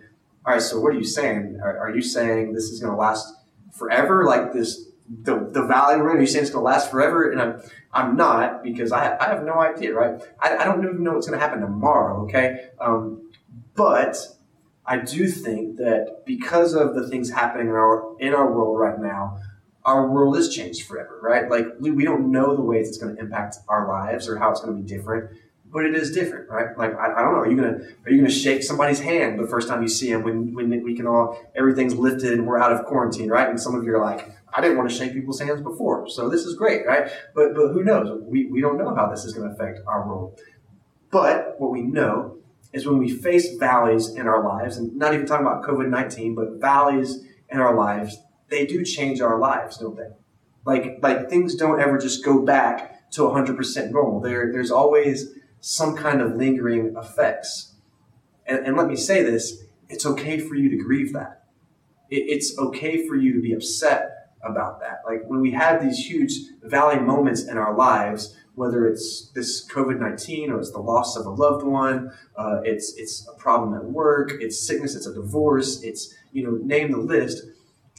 all 0.49 0.55
right, 0.55 0.63
so 0.63 0.79
what 0.79 0.95
are 0.95 0.97
you 0.97 1.05
saying? 1.05 1.59
Are, 1.61 1.77
are 1.77 1.95
you 1.95 2.01
saying 2.01 2.53
this 2.53 2.71
is 2.71 2.79
going 2.79 2.91
to 2.91 2.97
last 2.97 3.35
forever? 3.71 4.25
Like 4.25 4.51
this, 4.51 4.87
the, 5.21 5.47
the 5.51 5.61
valley 5.61 5.97
we're 5.97 6.09
in, 6.09 6.17
are 6.17 6.21
you 6.21 6.25
saying 6.25 6.45
it's 6.45 6.51
going 6.51 6.63
to 6.63 6.65
last 6.65 6.89
forever? 6.89 7.31
And 7.31 7.39
I'm, 7.39 7.61
I'm 7.93 8.15
not 8.15 8.63
because 8.63 8.91
I, 8.91 9.15
I 9.19 9.25
have 9.29 9.43
no 9.43 9.59
idea, 9.59 9.93
right? 9.93 10.19
I, 10.39 10.57
I 10.57 10.65
don't 10.65 10.83
even 10.83 11.03
know 11.03 11.13
what's 11.13 11.27
going 11.27 11.39
to 11.39 11.45
happen 11.45 11.61
tomorrow, 11.61 12.23
okay? 12.23 12.69
Um, 12.81 13.29
but 13.75 14.17
I 14.87 14.97
do 14.97 15.27
think 15.27 15.77
that 15.77 16.23
because 16.25 16.73
of 16.73 16.95
the 16.95 17.07
things 17.07 17.29
happening 17.29 17.67
in 17.67 17.73
our, 17.73 18.19
in 18.19 18.33
our 18.33 18.51
world 18.51 18.79
right 18.79 18.99
now, 18.99 19.37
our 19.85 20.09
world 20.09 20.35
is 20.35 20.49
changed 20.49 20.87
forever, 20.87 21.19
right? 21.21 21.47
Like 21.47 21.67
we, 21.79 21.91
we 21.91 22.05
don't 22.05 22.31
know 22.31 22.55
the 22.55 22.63
ways 22.63 22.87
it's 22.87 22.97
going 22.97 23.15
to 23.15 23.21
impact 23.21 23.57
our 23.67 23.87
lives 23.87 24.27
or 24.27 24.39
how 24.39 24.49
it's 24.49 24.61
going 24.61 24.75
to 24.75 24.81
be 24.81 24.89
different 24.89 25.29
but 25.71 25.85
it 25.85 25.95
is 25.95 26.11
different, 26.11 26.49
right? 26.49 26.75
Like 26.77 26.95
I, 26.95 27.13
I, 27.13 27.21
don't 27.21 27.33
know. 27.33 27.39
Are 27.39 27.49
you 27.49 27.55
gonna 27.55 27.79
are 28.05 28.11
you 28.11 28.17
gonna 28.17 28.29
shake 28.29 28.63
somebody's 28.63 28.99
hand 28.99 29.39
the 29.39 29.47
first 29.47 29.67
time 29.67 29.81
you 29.81 29.87
see 29.87 30.09
him 30.11 30.23
when 30.23 30.53
when 30.53 30.83
we 30.83 30.95
can 30.95 31.05
all 31.05 31.39
everything's 31.55 31.95
lifted 31.95 32.33
and 32.33 32.47
we're 32.47 32.59
out 32.59 32.71
of 32.71 32.85
quarantine, 32.85 33.29
right? 33.29 33.47
And 33.47 33.59
some 33.59 33.75
of 33.75 33.83
you 33.83 33.95
are 33.95 34.03
like, 34.03 34.31
I 34.53 34.61
didn't 34.61 34.77
want 34.77 34.89
to 34.89 34.95
shake 34.95 35.13
people's 35.13 35.39
hands 35.39 35.61
before, 35.61 36.09
so 36.09 36.29
this 36.29 36.41
is 36.41 36.55
great, 36.55 36.85
right? 36.85 37.11
But 37.35 37.53
but 37.53 37.69
who 37.69 37.83
knows? 37.83 38.21
We 38.23 38.47
we 38.47 38.61
don't 38.61 38.77
know 38.77 38.95
how 38.95 39.07
this 39.07 39.25
is 39.25 39.33
to 39.33 39.43
affect 39.43 39.79
our 39.87 40.07
world. 40.07 40.39
But 41.11 41.55
what 41.59 41.71
we 41.71 41.81
know 41.81 42.37
is 42.73 42.85
when 42.85 42.97
we 42.97 43.09
face 43.09 43.55
valleys 43.57 44.09
in 44.09 44.27
our 44.27 44.43
lives, 44.43 44.77
and 44.77 44.95
not 44.95 45.13
even 45.13 45.25
talking 45.25 45.45
about 45.45 45.63
COVID 45.63 45.89
nineteen, 45.89 46.33
but 46.33 46.59
valleys 46.59 47.23
in 47.49 47.59
our 47.59 47.75
lives, 47.75 48.17
they 48.49 48.65
do 48.65 48.83
change 48.83 49.21
our 49.21 49.39
lives, 49.39 49.77
don't 49.77 49.97
they? 49.97 50.09
Like 50.65 50.99
like 51.01 51.29
things 51.29 51.55
don't 51.55 51.79
ever 51.79 51.97
just 51.99 52.25
go 52.25 52.41
back 52.41 52.95
to 53.11 53.21
100% 53.21 53.91
normal. 53.91 54.19
There 54.19 54.51
there's 54.51 54.71
always 54.71 55.33
some 55.61 55.95
kind 55.95 56.21
of 56.21 56.35
lingering 56.35 56.95
effects. 56.95 57.73
And, 58.45 58.65
and 58.65 58.77
let 58.77 58.87
me 58.87 58.95
say 58.95 59.23
this 59.23 59.63
it's 59.89 60.05
okay 60.05 60.39
for 60.39 60.55
you 60.55 60.69
to 60.69 60.77
grieve 60.77 61.13
that. 61.13 61.43
It, 62.09 62.23
it's 62.27 62.57
okay 62.57 63.07
for 63.07 63.15
you 63.15 63.33
to 63.33 63.41
be 63.41 63.53
upset 63.53 64.31
about 64.43 64.79
that. 64.79 65.01
Like 65.05 65.23
when 65.27 65.41
we 65.41 65.51
have 65.51 65.81
these 65.81 65.97
huge 65.97 66.33
valley 66.63 66.99
moments 66.99 67.43
in 67.43 67.57
our 67.57 67.75
lives, 67.75 68.35
whether 68.55 68.87
it's 68.87 69.31
this 69.35 69.67
COVID 69.69 69.99
19 69.99 70.51
or 70.51 70.59
it's 70.59 70.71
the 70.71 70.79
loss 70.79 71.15
of 71.15 71.25
a 71.25 71.29
loved 71.29 71.65
one, 71.65 72.11
uh, 72.37 72.61
it's, 72.63 72.93
it's 72.97 73.27
a 73.27 73.37
problem 73.37 73.73
at 73.73 73.85
work, 73.85 74.31
it's 74.39 74.65
sickness, 74.65 74.95
it's 74.95 75.07
a 75.07 75.13
divorce, 75.13 75.81
it's, 75.81 76.13
you 76.31 76.43
know, 76.43 76.51
name 76.51 76.91
the 76.91 76.97
list. 76.97 77.43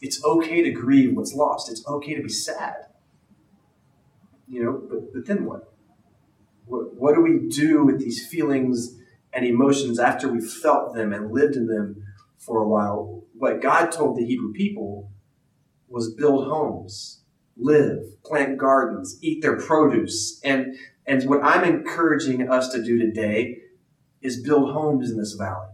It's 0.02 0.24
okay 0.24 0.62
to 0.62 0.70
grieve 0.70 1.14
what's 1.14 1.34
lost. 1.34 1.70
It's 1.70 1.86
okay 1.86 2.14
to 2.14 2.22
be 2.22 2.30
sad. 2.30 2.86
You 4.48 4.64
know, 4.64 4.82
but, 4.88 5.12
but 5.12 5.26
then 5.26 5.44
what? 5.44 5.72
What, 6.70 7.14
do 7.14 7.20
we 7.22 7.48
do 7.48 7.84
with 7.84 7.98
these 7.98 8.26
feelings 8.26 8.96
and 9.32 9.44
emotions 9.44 9.98
after 9.98 10.28
we've 10.28 10.50
felt 10.50 10.94
them 10.94 11.12
and 11.12 11.32
lived 11.32 11.56
in 11.56 11.66
them 11.66 12.04
for 12.38 12.62
a 12.62 12.68
while? 12.68 13.24
What 13.34 13.60
God 13.60 13.90
told 13.90 14.16
the 14.16 14.24
Hebrew 14.24 14.52
people 14.52 15.10
was 15.88 16.14
build 16.14 16.46
homes, 16.46 17.22
live, 17.56 18.22
plant 18.22 18.58
gardens, 18.58 19.18
eat 19.20 19.42
their 19.42 19.58
produce. 19.58 20.40
And, 20.44 20.76
and 21.06 21.28
what 21.28 21.42
I'm 21.42 21.64
encouraging 21.64 22.48
us 22.48 22.70
to 22.72 22.82
do 22.82 22.98
today 22.98 23.58
is 24.22 24.42
build 24.42 24.72
homes 24.72 25.10
in 25.10 25.18
this 25.18 25.32
valley. 25.32 25.68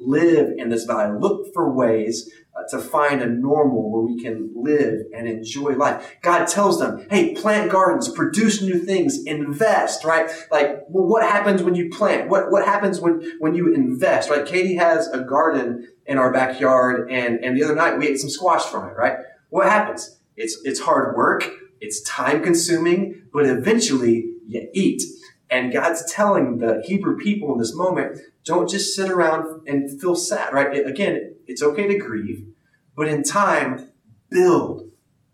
Live 0.00 0.54
in 0.56 0.68
this 0.68 0.84
valley, 0.84 1.18
look 1.18 1.52
for 1.52 1.72
ways 1.72 2.30
uh, 2.56 2.62
to 2.70 2.78
find 2.78 3.22
a 3.22 3.26
normal 3.26 3.90
where 3.90 4.02
we 4.02 4.20
can 4.20 4.50
live 4.54 5.06
and 5.14 5.28
enjoy 5.28 5.72
life. 5.72 6.16
God 6.22 6.46
tells 6.46 6.78
them, 6.78 7.06
hey, 7.10 7.34
plant 7.34 7.70
gardens, 7.70 8.08
produce 8.08 8.60
new 8.62 8.78
things, 8.78 9.22
invest, 9.24 10.04
right? 10.04 10.30
Like, 10.50 10.84
well, 10.88 11.06
what 11.06 11.22
happens 11.22 11.62
when 11.62 11.74
you 11.74 11.90
plant? 11.90 12.28
What, 12.28 12.50
what 12.50 12.64
happens 12.64 13.00
when, 13.00 13.22
when 13.38 13.54
you 13.54 13.72
invest, 13.72 14.30
right? 14.30 14.44
Katie 14.44 14.76
has 14.76 15.08
a 15.08 15.20
garden 15.20 15.88
in 16.06 16.18
our 16.18 16.32
backyard 16.32 17.10
and, 17.10 17.44
and 17.44 17.56
the 17.56 17.62
other 17.62 17.74
night 17.74 17.98
we 17.98 18.08
ate 18.08 18.18
some 18.18 18.30
squash 18.30 18.64
from 18.64 18.88
it, 18.88 18.96
right? 18.96 19.18
What 19.50 19.68
happens? 19.68 20.18
It's, 20.36 20.58
it's 20.64 20.80
hard 20.80 21.16
work. 21.16 21.48
It's 21.80 22.02
time 22.02 22.42
consuming, 22.42 23.22
but 23.32 23.46
eventually 23.46 24.32
you 24.46 24.68
eat. 24.74 25.02
And 25.50 25.72
God's 25.72 26.10
telling 26.10 26.58
the 26.58 26.82
Hebrew 26.84 27.16
people 27.16 27.52
in 27.52 27.58
this 27.58 27.74
moment, 27.74 28.20
don't 28.50 28.68
just 28.68 28.96
sit 28.96 29.08
around 29.08 29.68
and 29.68 30.00
feel 30.00 30.16
sad, 30.16 30.52
right? 30.52 30.84
Again, 30.84 31.36
it's 31.46 31.62
okay 31.62 31.86
to 31.86 31.96
grieve, 31.96 32.48
but 32.96 33.06
in 33.06 33.22
time, 33.22 33.92
build, 34.28 34.90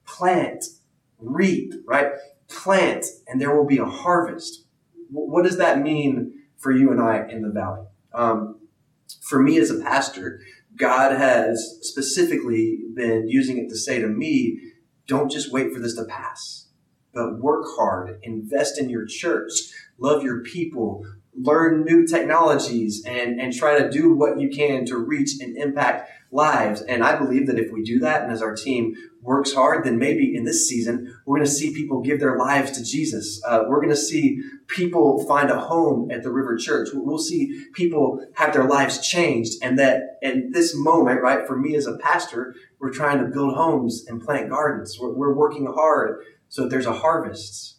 plant, 0.06 0.62
reap, 1.18 1.72
right? 1.86 2.08
Plant, 2.48 3.06
and 3.26 3.40
there 3.40 3.56
will 3.56 3.64
be 3.64 3.78
a 3.78 3.86
harvest. 3.86 4.66
What 5.10 5.44
does 5.44 5.56
that 5.56 5.80
mean 5.80 6.42
for 6.58 6.70
you 6.70 6.90
and 6.90 7.00
I 7.00 7.26
in 7.26 7.40
the 7.40 7.48
valley? 7.48 7.86
Um, 8.12 8.60
for 9.22 9.42
me 9.42 9.56
as 9.56 9.70
a 9.70 9.80
pastor, 9.80 10.42
God 10.76 11.16
has 11.16 11.78
specifically 11.80 12.80
been 12.94 13.28
using 13.28 13.56
it 13.56 13.70
to 13.70 13.78
say 13.78 13.98
to 13.98 14.08
me, 14.08 14.60
don't 15.06 15.30
just 15.30 15.50
wait 15.50 15.72
for 15.72 15.80
this 15.80 15.96
to 15.96 16.04
pass, 16.04 16.68
but 17.14 17.38
work 17.38 17.64
hard, 17.78 18.18
invest 18.22 18.78
in 18.78 18.90
your 18.90 19.06
church, 19.06 19.52
love 19.98 20.22
your 20.22 20.42
people, 20.42 21.06
learn 21.38 21.84
new 21.84 22.06
technologies, 22.06 23.04
and, 23.04 23.40
and 23.40 23.52
try 23.52 23.78
to 23.78 23.90
do 23.90 24.14
what 24.14 24.40
you 24.40 24.48
can 24.48 24.84
to 24.86 24.96
reach 24.96 25.40
and 25.40 25.56
impact 25.56 26.10
lives. 26.32 26.82
And 26.82 27.04
I 27.04 27.16
believe 27.16 27.46
that 27.46 27.58
if 27.58 27.72
we 27.72 27.82
do 27.82 27.98
that 28.00 28.22
and 28.22 28.32
as 28.32 28.42
our 28.42 28.54
team 28.54 28.94
works 29.22 29.52
hard, 29.52 29.84
then 29.84 29.98
maybe 29.98 30.36
in 30.36 30.44
this 30.44 30.68
season, 30.68 31.16
we're 31.24 31.38
going 31.38 31.46
to 31.46 31.52
see 31.52 31.74
people 31.74 32.00
give 32.00 32.20
their 32.20 32.36
lives 32.36 32.72
to 32.72 32.84
Jesus. 32.84 33.42
Uh, 33.44 33.64
we're 33.68 33.80
going 33.80 33.90
to 33.90 33.96
see 33.96 34.40
people 34.66 35.24
find 35.26 35.50
a 35.50 35.58
home 35.58 36.10
at 36.10 36.22
the 36.22 36.30
River 36.30 36.56
Church. 36.56 36.88
We'll 36.92 37.18
see 37.18 37.64
people 37.72 38.24
have 38.34 38.52
their 38.52 38.64
lives 38.64 39.06
changed. 39.06 39.54
And 39.62 39.78
that 39.78 40.18
in 40.22 40.50
this 40.52 40.74
moment, 40.74 41.22
right, 41.22 41.46
for 41.46 41.56
me 41.56 41.74
as 41.76 41.86
a 41.86 41.98
pastor, 41.98 42.54
we're 42.78 42.92
trying 42.92 43.18
to 43.18 43.26
build 43.26 43.54
homes 43.54 44.04
and 44.06 44.22
plant 44.22 44.50
gardens. 44.50 44.98
We're, 45.00 45.14
we're 45.14 45.34
working 45.34 45.66
hard 45.66 46.22
so 46.48 46.62
that 46.62 46.70
there's 46.70 46.86
a 46.86 46.92
harvest 46.92 47.75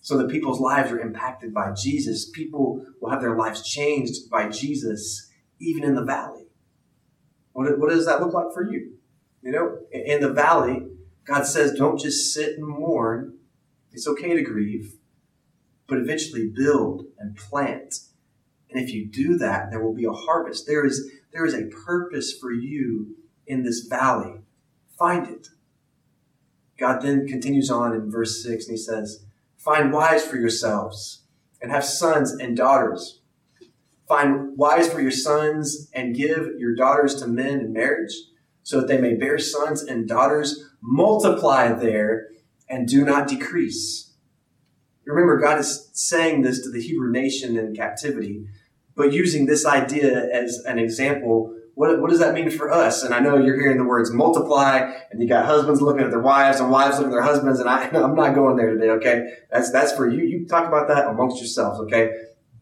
so 0.00 0.16
that 0.16 0.30
people's 0.30 0.60
lives 0.60 0.90
are 0.90 1.00
impacted 1.00 1.52
by 1.52 1.72
Jesus. 1.72 2.30
People 2.30 2.84
will 3.00 3.10
have 3.10 3.20
their 3.20 3.36
lives 3.36 3.68
changed 3.68 4.30
by 4.30 4.48
Jesus, 4.48 5.30
even 5.58 5.84
in 5.84 5.94
the 5.94 6.04
valley. 6.04 6.46
What, 7.52 7.78
what 7.78 7.90
does 7.90 8.06
that 8.06 8.20
look 8.20 8.32
like 8.32 8.52
for 8.54 8.62
you? 8.62 8.94
You 9.42 9.52
know, 9.52 9.78
in 9.92 10.20
the 10.20 10.32
valley, 10.32 10.86
God 11.24 11.44
says, 11.46 11.72
don't 11.72 12.00
just 12.00 12.32
sit 12.32 12.58
and 12.58 12.66
mourn. 12.66 13.38
It's 13.92 14.06
okay 14.06 14.34
to 14.34 14.42
grieve, 14.42 14.94
but 15.86 15.98
eventually 15.98 16.50
build 16.54 17.06
and 17.18 17.36
plant. 17.36 17.96
And 18.70 18.82
if 18.82 18.92
you 18.92 19.06
do 19.06 19.36
that, 19.38 19.70
there 19.70 19.82
will 19.82 19.94
be 19.94 20.04
a 20.04 20.12
harvest. 20.12 20.66
There 20.66 20.86
is, 20.86 21.10
there 21.32 21.44
is 21.44 21.54
a 21.54 21.66
purpose 21.66 22.36
for 22.38 22.52
you 22.52 23.16
in 23.46 23.64
this 23.64 23.80
valley. 23.80 24.40
Find 24.98 25.26
it. 25.26 25.48
God 26.78 27.02
then 27.02 27.26
continues 27.26 27.70
on 27.70 27.94
in 27.94 28.10
verse 28.10 28.42
6 28.42 28.66
and 28.66 28.76
he 28.76 28.82
says, 28.82 29.24
Find 29.64 29.92
wives 29.92 30.24
for 30.24 30.36
yourselves 30.36 31.24
and 31.62 31.70
have 31.70 31.84
sons 31.84 32.32
and 32.32 32.56
daughters 32.56 33.20
Find 34.10 34.58
wives 34.58 34.88
for 34.88 35.00
your 35.00 35.12
sons 35.12 35.88
and 35.94 36.16
give 36.16 36.58
your 36.58 36.74
daughters 36.74 37.14
to 37.22 37.28
men 37.28 37.60
in 37.60 37.72
marriage, 37.72 38.12
so 38.64 38.80
that 38.80 38.88
they 38.88 39.00
may 39.00 39.14
bear 39.14 39.38
sons 39.38 39.84
and 39.84 40.08
daughters, 40.08 40.68
multiply 40.82 41.72
there, 41.72 42.26
and 42.68 42.88
do 42.88 43.04
not 43.04 43.28
decrease. 43.28 44.12
Remember, 45.06 45.38
God 45.38 45.60
is 45.60 45.90
saying 45.92 46.42
this 46.42 46.60
to 46.64 46.72
the 46.72 46.82
Hebrew 46.82 47.12
nation 47.12 47.56
in 47.56 47.72
captivity, 47.72 48.46
but 48.96 49.12
using 49.12 49.46
this 49.46 49.64
idea 49.64 50.28
as 50.34 50.60
an 50.66 50.80
example. 50.80 51.54
What, 51.80 51.98
what 51.98 52.10
does 52.10 52.18
that 52.18 52.34
mean 52.34 52.50
for 52.50 52.70
us? 52.70 53.04
And 53.04 53.14
I 53.14 53.20
know 53.20 53.38
you're 53.38 53.58
hearing 53.58 53.78
the 53.78 53.84
words 53.84 54.12
multiply, 54.12 54.92
and 55.10 55.22
you 55.22 55.26
got 55.26 55.46
husbands 55.46 55.80
looking 55.80 56.02
at 56.02 56.10
their 56.10 56.20
wives 56.20 56.60
and 56.60 56.70
wives 56.70 56.98
looking 56.98 57.10
at 57.10 57.14
their 57.14 57.22
husbands, 57.22 57.58
and 57.58 57.70
I, 57.70 57.84
I'm 57.94 58.14
not 58.14 58.34
going 58.34 58.56
there 58.56 58.74
today, 58.74 58.90
okay? 58.90 59.32
That's, 59.50 59.72
that's 59.72 59.90
for 59.92 60.06
you. 60.06 60.22
You 60.22 60.46
talk 60.46 60.68
about 60.68 60.88
that 60.88 61.06
amongst 61.06 61.38
yourselves, 61.38 61.80
okay? 61.80 62.10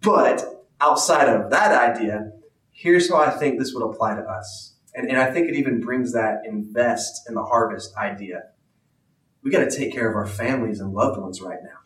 But 0.03 0.45
outside 0.81 1.29
of 1.29 1.51
that 1.51 1.97
idea, 1.97 2.31
here's 2.71 3.11
how 3.11 3.17
I 3.17 3.31
think 3.31 3.59
this 3.59 3.75
would 3.75 3.85
apply 3.85 4.15
to 4.15 4.23
us. 4.23 4.75
And, 4.95 5.09
and 5.09 5.19
I 5.19 5.33
think 5.33 5.49
it 5.49 5.57
even 5.57 5.81
brings 5.81 6.13
that 6.13 6.43
invest 6.47 7.29
in 7.29 7.35
the 7.35 7.43
harvest 7.43 7.97
idea. 7.97 8.45
We 9.43 9.51
got 9.51 9.69
to 9.69 9.77
take 9.77 9.93
care 9.93 10.09
of 10.09 10.15
our 10.15 10.29
families 10.29 10.79
and 10.79 10.93
loved 10.93 11.21
ones 11.21 11.43
right 11.43 11.59
now. 11.61 11.81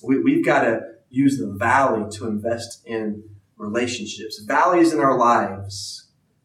We, 0.00 0.20
we've 0.20 0.44
got 0.44 0.62
to 0.62 0.82
use 1.10 1.38
the 1.38 1.48
valley 1.48 2.08
to 2.18 2.28
invest 2.28 2.86
in 2.86 3.24
relationships. 3.56 4.40
Valleys 4.46 4.92
in 4.92 5.00
our 5.00 5.18
lives 5.18 6.01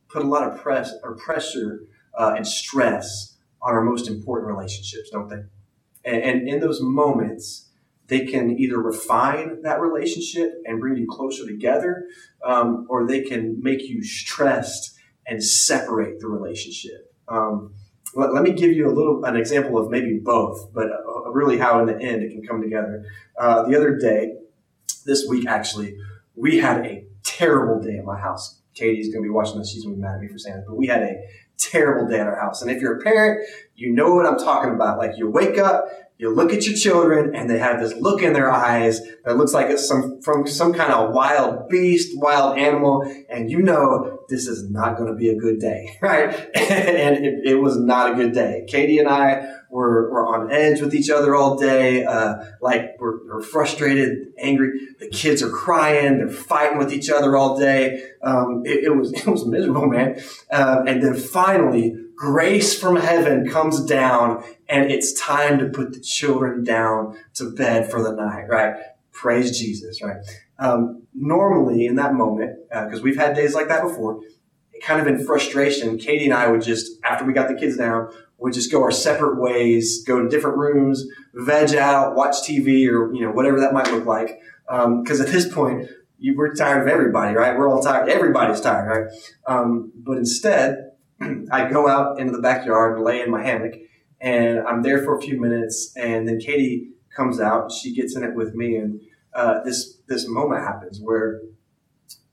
put 0.10 0.24
a 0.24 0.28
lot 0.28 0.50
of 0.50 0.62
press 0.62 0.94
or 1.04 1.16
pressure 1.16 1.82
uh, 2.18 2.34
and 2.36 2.48
stress 2.48 3.38
on 3.62 3.74
our 3.74 3.84
most 3.84 4.08
important 4.08 4.48
relationships, 4.48 5.10
don't 5.10 5.30
they? 5.30 5.44
And, 6.06 6.24
and 6.24 6.48
in 6.48 6.60
those 6.60 6.82
moments, 6.82 7.70
they 8.08 8.26
can 8.26 8.58
either 8.58 8.80
refine 8.80 9.62
that 9.64 9.82
relationship 9.82 10.54
and 10.66 10.80
bring 10.80 10.98
you 10.98 11.08
closer 11.10 11.46
together, 11.46 12.08
um, 12.46 12.88
or 12.90 13.06
they 13.06 13.22
can 13.22 13.62
make 13.62 13.82
you 13.82 14.02
stressed 14.04 14.96
and 15.26 15.44
separate 15.44 16.20
the 16.20 16.28
relationship. 16.28 17.14
Um, 17.28 17.74
let, 18.16 18.34
let, 18.34 18.44
me 18.44 18.54
give 18.54 18.72
you 18.72 18.88
a 18.88 18.94
little 18.94 19.26
an 19.26 19.36
example 19.36 19.78
of 19.78 19.92
maybe 19.92 20.20
both, 20.24 20.74
but 20.74 20.88
uh, 20.90 21.30
really 21.32 21.58
how 21.58 21.82
in 21.82 21.88
the 21.88 22.02
end 22.02 22.24
it 22.24 22.32
can 22.32 22.42
come 22.42 22.62
together. 22.62 23.06
Uh, 23.38 23.64
the 23.68 23.76
other 23.76 23.98
day, 23.98 24.36
this 25.06 25.26
week 25.28 25.46
actually, 25.46 25.98
we 26.36 26.60
had 26.60 26.86
a 26.86 27.06
terrible 27.24 27.82
day 27.82 27.98
at 27.98 28.06
my 28.06 28.18
house. 28.18 28.57
Katie's 28.78 29.14
going 29.14 29.24
to 29.24 29.28
be 29.28 29.34
watching 29.34 29.60
this. 29.60 29.72
She's 29.72 29.84
going 29.84 29.96
to 29.96 30.02
be 30.02 30.02
mad 30.02 30.16
at 30.16 30.22
me 30.22 30.28
for 30.28 30.38
saying 30.38 30.58
it, 30.58 30.64
but 30.68 30.76
we 30.76 30.88
had 30.88 31.02
a 31.02 31.16
terrible 31.58 32.08
day 32.08 32.20
at 32.20 32.28
our 32.28 32.40
house. 32.40 32.62
And 32.62 32.72
if 32.72 32.82
you're 32.82 33.00
a 33.00 33.04
parent, 33.04 33.48
you 33.76 33.94
know 33.94 34.14
what 34.14 34.26
I'm 34.26 34.38
talking 34.38 34.74
about. 34.74 34.98
Like 34.98 35.18
you 35.18 35.30
wake 35.30 35.58
up, 35.58 35.88
you 36.18 36.34
look 36.34 36.52
at 36.52 36.66
your 36.66 36.76
children 36.76 37.36
and 37.36 37.50
they 37.50 37.60
have 37.60 37.80
this 37.80 37.94
look 37.94 38.24
in 38.24 38.34
their 38.34 38.52
eyes 38.52 39.02
that 39.24 39.38
looks 39.38 39.54
like 39.54 39.68
it's 39.70 39.88
some 39.88 40.20
from 40.22 40.48
some 40.48 40.74
kind 40.74 40.92
of 40.92 41.14
wild 41.14 41.70
beast, 41.70 42.18
wild 42.20 42.58
animal, 42.58 43.04
and 43.30 43.52
you 43.52 43.62
know 43.62 44.20
this 44.28 44.48
is 44.48 44.70
not 44.70 44.98
going 44.98 45.10
to 45.10 45.16
be 45.16 45.30
a 45.30 45.36
good 45.36 45.60
day, 45.60 45.96
right? 46.02 46.34
and 46.56 47.24
it, 47.24 47.34
it, 47.46 47.56
was 47.56 47.78
not 47.78 48.14
a 48.14 48.16
good 48.16 48.34
day. 48.34 48.66
Katie 48.68 48.98
and 48.98 49.08
I 49.08 49.57
were, 49.70 50.10
were 50.12 50.26
on 50.26 50.52
edge 50.52 50.82
with 50.82 50.96
each 50.96 51.10
other 51.10 51.36
all 51.36 51.58
day, 51.58 52.06
uh, 52.06 52.36
like 52.62 52.96
we're, 53.00 53.26
we're, 53.28 53.42
frustrated, 53.42 54.34
angry. 54.38 54.80
The 55.00 55.10
kids 55.10 55.44
are 55.44 55.50
crying, 55.50 56.18
they're 56.18 56.30
fighting 56.30 56.78
with 56.78 56.94
each 56.94 57.10
other 57.10 57.36
all 57.36 57.58
day. 57.58 58.12
Um, 58.24 58.64
it, 58.66 58.86
it, 58.86 58.96
was 58.96 59.14
it 59.28 59.28
was 59.28 59.46
miserable, 59.46 59.88
man. 59.88 60.22
Uh, 60.52 60.84
and 60.88 61.04
then 61.04 61.16
finally 61.16 61.96
grace 62.18 62.78
from 62.78 62.96
heaven 62.96 63.48
comes 63.48 63.86
down 63.86 64.44
and 64.68 64.92
it's 64.92 65.14
time 65.14 65.60
to 65.60 65.70
put 65.70 65.94
the 65.94 66.00
children 66.00 66.64
down 66.64 67.16
to 67.36 67.52
bed 67.52 67.90
for 67.90 68.02
the 68.02 68.12
night, 68.12 68.46
right? 68.50 68.76
Praise 69.12 69.58
Jesus, 69.58 70.02
right? 70.02 70.18
Um, 70.60 71.04
normally 71.14 71.86
in 71.86 71.96
that 71.96 72.16
moment, 72.16 72.58
because 72.70 73.00
uh, 73.00 73.04
we've 73.04 73.18
had 73.18 73.36
days 73.36 73.54
like 73.54 73.68
that 73.68 73.84
before, 73.84 74.22
kind 74.82 75.00
of 75.00 75.08
in 75.08 75.24
frustration, 75.26 75.98
Katie 75.98 76.26
and 76.26 76.34
I 76.34 76.48
would 76.48 76.64
just, 76.64 76.92
after 77.04 77.24
we 77.24 77.34
got 77.34 77.48
the 77.48 77.56
kids 77.56 77.78
down, 77.78 78.12
would 78.40 78.54
just 78.54 78.72
go 78.72 78.84
our 78.84 78.92
separate 78.92 79.40
ways, 79.40 80.04
go 80.04 80.22
to 80.22 80.30
different 80.30 80.58
rooms, 80.58 81.06
veg 81.34 81.76
out, 81.76 82.16
watch 82.16 82.36
TV 82.48 82.88
or, 82.88 83.14
you 83.14 83.22
know, 83.22 83.32
whatever 83.32 83.60
that 83.60 83.74
might 83.74 83.92
look 83.92 84.06
like. 84.06 84.40
Because 84.68 85.20
um, 85.20 85.26
at 85.26 85.32
this 85.32 85.52
point, 85.52 85.90
you, 86.20 86.36
we're 86.36 86.54
tired 86.54 86.82
of 86.82 86.88
everybody, 86.88 87.36
right? 87.36 87.58
We're 87.58 87.70
all 87.70 87.82
tired. 87.82 88.10
Everybody's 88.10 88.62
tired, 88.62 88.88
right? 88.88 89.14
Um, 89.48 89.92
but 89.96 90.18
instead, 90.18 90.92
I 91.52 91.70
go 91.70 91.88
out 91.88 92.20
into 92.20 92.32
the 92.32 92.42
backyard 92.42 92.96
and 92.96 93.06
lay 93.06 93.22
in 93.22 93.32
my 93.32 93.44
hammock, 93.44 93.74
and 94.20 94.60
I'm 94.60 94.82
there 94.82 95.04
for 95.04 95.18
a 95.18 95.22
few 95.22 95.40
minutes, 95.40 95.94
and 95.96 96.28
then 96.28 96.40
Katie 96.40 96.90
comes 97.16 97.40
out. 97.40 97.72
She 97.72 97.96
gets 97.96 98.16
in 98.16 98.24
it 98.24 98.36
with 98.36 98.56
me, 98.56 98.76
and 98.76 99.02
uh, 99.34 99.64
this 99.64 99.98
this 100.08 100.28
moment 100.28 100.62
happens 100.62 101.00
where 101.02 101.42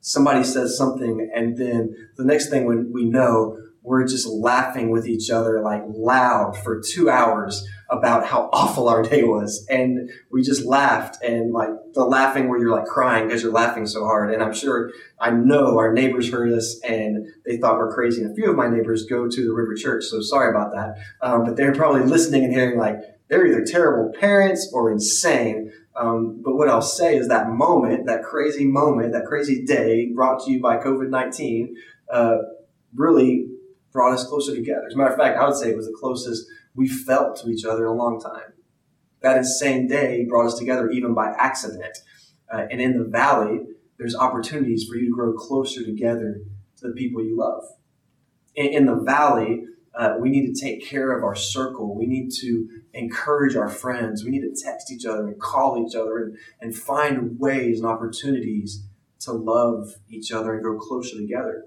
somebody 0.00 0.44
says 0.44 0.76
something, 0.76 1.30
and 1.34 1.56
then 1.56 2.10
the 2.16 2.24
next 2.24 2.50
thing 2.50 2.64
when 2.66 2.92
we 2.92 3.04
know, 3.04 3.58
we're 3.84 4.06
just 4.06 4.26
laughing 4.26 4.90
with 4.90 5.06
each 5.06 5.28
other 5.30 5.60
like 5.60 5.82
loud 5.86 6.56
for 6.56 6.80
two 6.80 7.10
hours 7.10 7.68
about 7.90 8.26
how 8.26 8.48
awful 8.52 8.88
our 8.88 9.02
day 9.02 9.22
was. 9.22 9.66
And 9.68 10.10
we 10.30 10.42
just 10.42 10.64
laughed 10.64 11.22
and 11.22 11.52
like 11.52 11.68
the 11.92 12.02
laughing 12.02 12.48
where 12.48 12.58
you're 12.58 12.74
like 12.74 12.86
crying 12.86 13.26
because 13.26 13.42
you're 13.42 13.52
laughing 13.52 13.86
so 13.86 14.04
hard. 14.04 14.32
And 14.32 14.42
I'm 14.42 14.54
sure, 14.54 14.90
I 15.20 15.30
know 15.30 15.78
our 15.78 15.92
neighbors 15.92 16.30
heard 16.30 16.50
us 16.50 16.80
and 16.82 17.26
they 17.44 17.58
thought 17.58 17.76
we're 17.76 17.94
crazy. 17.94 18.22
And 18.22 18.32
a 18.32 18.34
few 18.34 18.50
of 18.50 18.56
my 18.56 18.68
neighbors 18.68 19.04
go 19.04 19.28
to 19.28 19.44
the 19.44 19.52
River 19.52 19.74
Church. 19.74 20.04
So 20.04 20.22
sorry 20.22 20.48
about 20.48 20.72
that. 20.72 20.96
Um, 21.20 21.44
but 21.44 21.56
they're 21.56 21.74
probably 21.74 22.04
listening 22.04 22.44
and 22.44 22.54
hearing 22.54 22.78
like, 22.78 22.96
they're 23.28 23.46
either 23.46 23.64
terrible 23.66 24.12
parents 24.18 24.70
or 24.72 24.90
insane. 24.90 25.72
Um, 25.94 26.40
but 26.42 26.54
what 26.54 26.70
I'll 26.70 26.80
say 26.80 27.16
is 27.16 27.28
that 27.28 27.50
moment, 27.50 28.06
that 28.06 28.22
crazy 28.22 28.64
moment, 28.64 29.12
that 29.12 29.26
crazy 29.26 29.64
day 29.66 30.10
brought 30.14 30.42
to 30.44 30.50
you 30.50 30.62
by 30.62 30.78
COVID 30.78 31.10
19 31.10 31.76
uh, 32.10 32.36
really 32.94 33.48
brought 33.94 34.12
us 34.12 34.26
closer 34.26 34.54
together. 34.54 34.86
As 34.86 34.94
a 34.94 34.98
matter 34.98 35.12
of 35.12 35.16
fact, 35.16 35.38
I 35.38 35.46
would 35.46 35.56
say 35.56 35.70
it 35.70 35.76
was 35.76 35.86
the 35.86 35.96
closest 35.98 36.46
we 36.74 36.88
felt 36.88 37.36
to 37.36 37.48
each 37.48 37.64
other 37.64 37.86
in 37.86 37.92
a 37.92 37.94
long 37.94 38.20
time. 38.20 38.52
That 39.22 39.42
same 39.46 39.86
day 39.86 40.26
brought 40.28 40.46
us 40.46 40.58
together 40.58 40.90
even 40.90 41.14
by 41.14 41.32
accident. 41.38 41.96
Uh, 42.52 42.66
and 42.70 42.80
in 42.80 42.98
the 42.98 43.04
valley, 43.04 43.60
there's 43.96 44.16
opportunities 44.16 44.84
for 44.84 44.96
you 44.96 45.06
to 45.06 45.14
grow 45.14 45.32
closer 45.32 45.84
together 45.84 46.40
to 46.78 46.88
the 46.88 46.94
people 46.94 47.24
you 47.24 47.38
love. 47.38 47.62
In, 48.56 48.66
in 48.66 48.86
the 48.86 48.96
valley, 48.96 49.64
uh, 49.94 50.16
we 50.20 50.28
need 50.28 50.52
to 50.52 50.60
take 50.60 50.84
care 50.84 51.16
of 51.16 51.22
our 51.22 51.36
circle. 51.36 51.96
We 51.96 52.06
need 52.06 52.32
to 52.40 52.68
encourage 52.94 53.54
our 53.54 53.68
friends. 53.68 54.24
We 54.24 54.32
need 54.32 54.42
to 54.42 54.60
text 54.60 54.90
each 54.90 55.06
other 55.06 55.28
and 55.28 55.40
call 55.40 55.86
each 55.86 55.94
other 55.94 56.18
and, 56.18 56.36
and 56.60 56.76
find 56.76 57.38
ways 57.38 57.78
and 57.78 57.88
opportunities 57.88 58.82
to 59.20 59.32
love 59.32 59.94
each 60.08 60.32
other 60.32 60.52
and 60.54 60.62
grow 60.62 60.78
closer 60.80 61.16
together. 61.16 61.64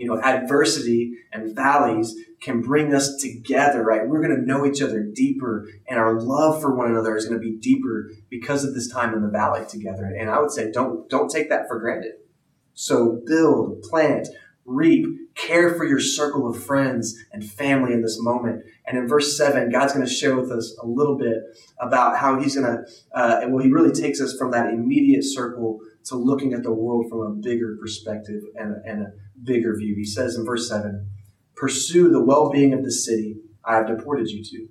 You 0.00 0.06
know, 0.06 0.18
adversity 0.22 1.12
and 1.30 1.54
valleys 1.54 2.16
can 2.40 2.62
bring 2.62 2.94
us 2.94 3.16
together, 3.16 3.84
right? 3.84 4.08
We're 4.08 4.22
going 4.22 4.34
to 4.34 4.46
know 4.46 4.64
each 4.64 4.80
other 4.80 5.02
deeper, 5.02 5.68
and 5.86 5.98
our 5.98 6.18
love 6.18 6.62
for 6.62 6.74
one 6.74 6.90
another 6.90 7.18
is 7.18 7.26
going 7.26 7.38
to 7.38 7.46
be 7.46 7.58
deeper 7.58 8.10
because 8.30 8.64
of 8.64 8.72
this 8.72 8.90
time 8.90 9.12
in 9.12 9.20
the 9.20 9.28
valley 9.28 9.66
together. 9.68 10.04
And 10.04 10.30
I 10.30 10.40
would 10.40 10.52
say, 10.52 10.72
don't 10.72 11.06
don't 11.10 11.30
take 11.30 11.50
that 11.50 11.68
for 11.68 11.78
granted. 11.78 12.12
So 12.72 13.20
build, 13.26 13.82
plant, 13.82 14.28
reap, 14.64 15.04
care 15.34 15.74
for 15.74 15.84
your 15.84 16.00
circle 16.00 16.48
of 16.48 16.64
friends 16.64 17.22
and 17.30 17.44
family 17.44 17.92
in 17.92 18.00
this 18.00 18.16
moment. 18.22 18.64
And 18.90 18.98
in 18.98 19.06
verse 19.06 19.36
7, 19.38 19.70
God's 19.70 19.92
going 19.92 20.04
to 20.04 20.12
share 20.12 20.34
with 20.34 20.50
us 20.50 20.76
a 20.82 20.86
little 20.86 21.16
bit 21.16 21.36
about 21.78 22.16
how 22.16 22.40
He's 22.40 22.56
going 22.56 22.66
to, 22.66 22.82
uh, 23.14 23.42
well, 23.46 23.62
He 23.62 23.70
really 23.70 23.92
takes 23.92 24.20
us 24.20 24.36
from 24.36 24.50
that 24.50 24.72
immediate 24.72 25.22
circle 25.22 25.78
to 26.06 26.16
looking 26.16 26.54
at 26.54 26.64
the 26.64 26.72
world 26.72 27.06
from 27.08 27.20
a 27.20 27.30
bigger 27.30 27.76
perspective 27.80 28.42
and 28.56 28.72
a, 28.72 28.90
and 28.90 29.02
a 29.02 29.12
bigger 29.44 29.76
view. 29.76 29.94
He 29.94 30.04
says 30.04 30.34
in 30.34 30.44
verse 30.44 30.68
7 30.68 31.08
Pursue 31.54 32.10
the 32.10 32.24
well 32.24 32.50
being 32.50 32.74
of 32.74 32.82
the 32.82 32.90
city 32.90 33.36
I 33.64 33.76
have 33.76 33.86
deported 33.86 34.28
you 34.28 34.42
to. 34.42 34.68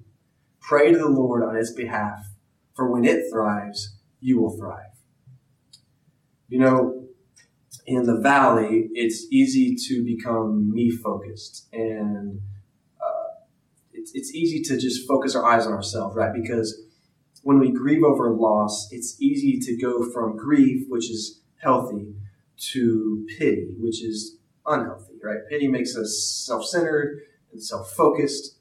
Pray 0.60 0.92
to 0.92 0.98
the 0.98 1.08
Lord 1.08 1.42
on 1.42 1.56
its 1.56 1.72
behalf, 1.72 2.20
for 2.76 2.92
when 2.92 3.06
it 3.06 3.24
thrives, 3.32 3.96
you 4.20 4.42
will 4.42 4.58
thrive. 4.58 4.84
You 6.50 6.60
know, 6.60 7.08
in 7.86 8.04
the 8.04 8.20
valley, 8.20 8.90
it's 8.94 9.28
easy 9.32 9.78
to 9.88 10.04
become 10.04 10.74
me 10.74 10.92
focused. 10.92 11.70
And 11.72 12.42
it's, 14.00 14.12
it's 14.14 14.34
easy 14.34 14.62
to 14.64 14.80
just 14.80 15.08
focus 15.08 15.36
our 15.36 15.46
eyes 15.46 15.68
on 15.68 15.74
ourselves, 15.74 16.16
right? 16.16 16.34
Because 16.34 16.82
when 17.44 17.60
we 17.60 17.72
grieve 17.72 18.04
over 18.04 18.32
loss, 18.32 18.88
it's 18.92 19.22
easy 19.22 19.60
to 19.60 19.78
go 19.78 20.10
from 20.12 20.38
grief, 20.38 20.86
which 20.90 21.10
is 21.10 21.42
healthy, 21.58 22.14
to 22.72 23.26
pity, 23.38 23.76
which 23.80 24.04
is 24.04 24.38
unhealthy, 24.66 25.16
right? 25.24 25.40
Pity 25.50 25.68
makes 25.68 25.96
us 25.96 26.44
self 26.46 26.66
centered 26.66 27.22
and 27.52 27.64
self 27.64 27.92
focused. 27.92 28.59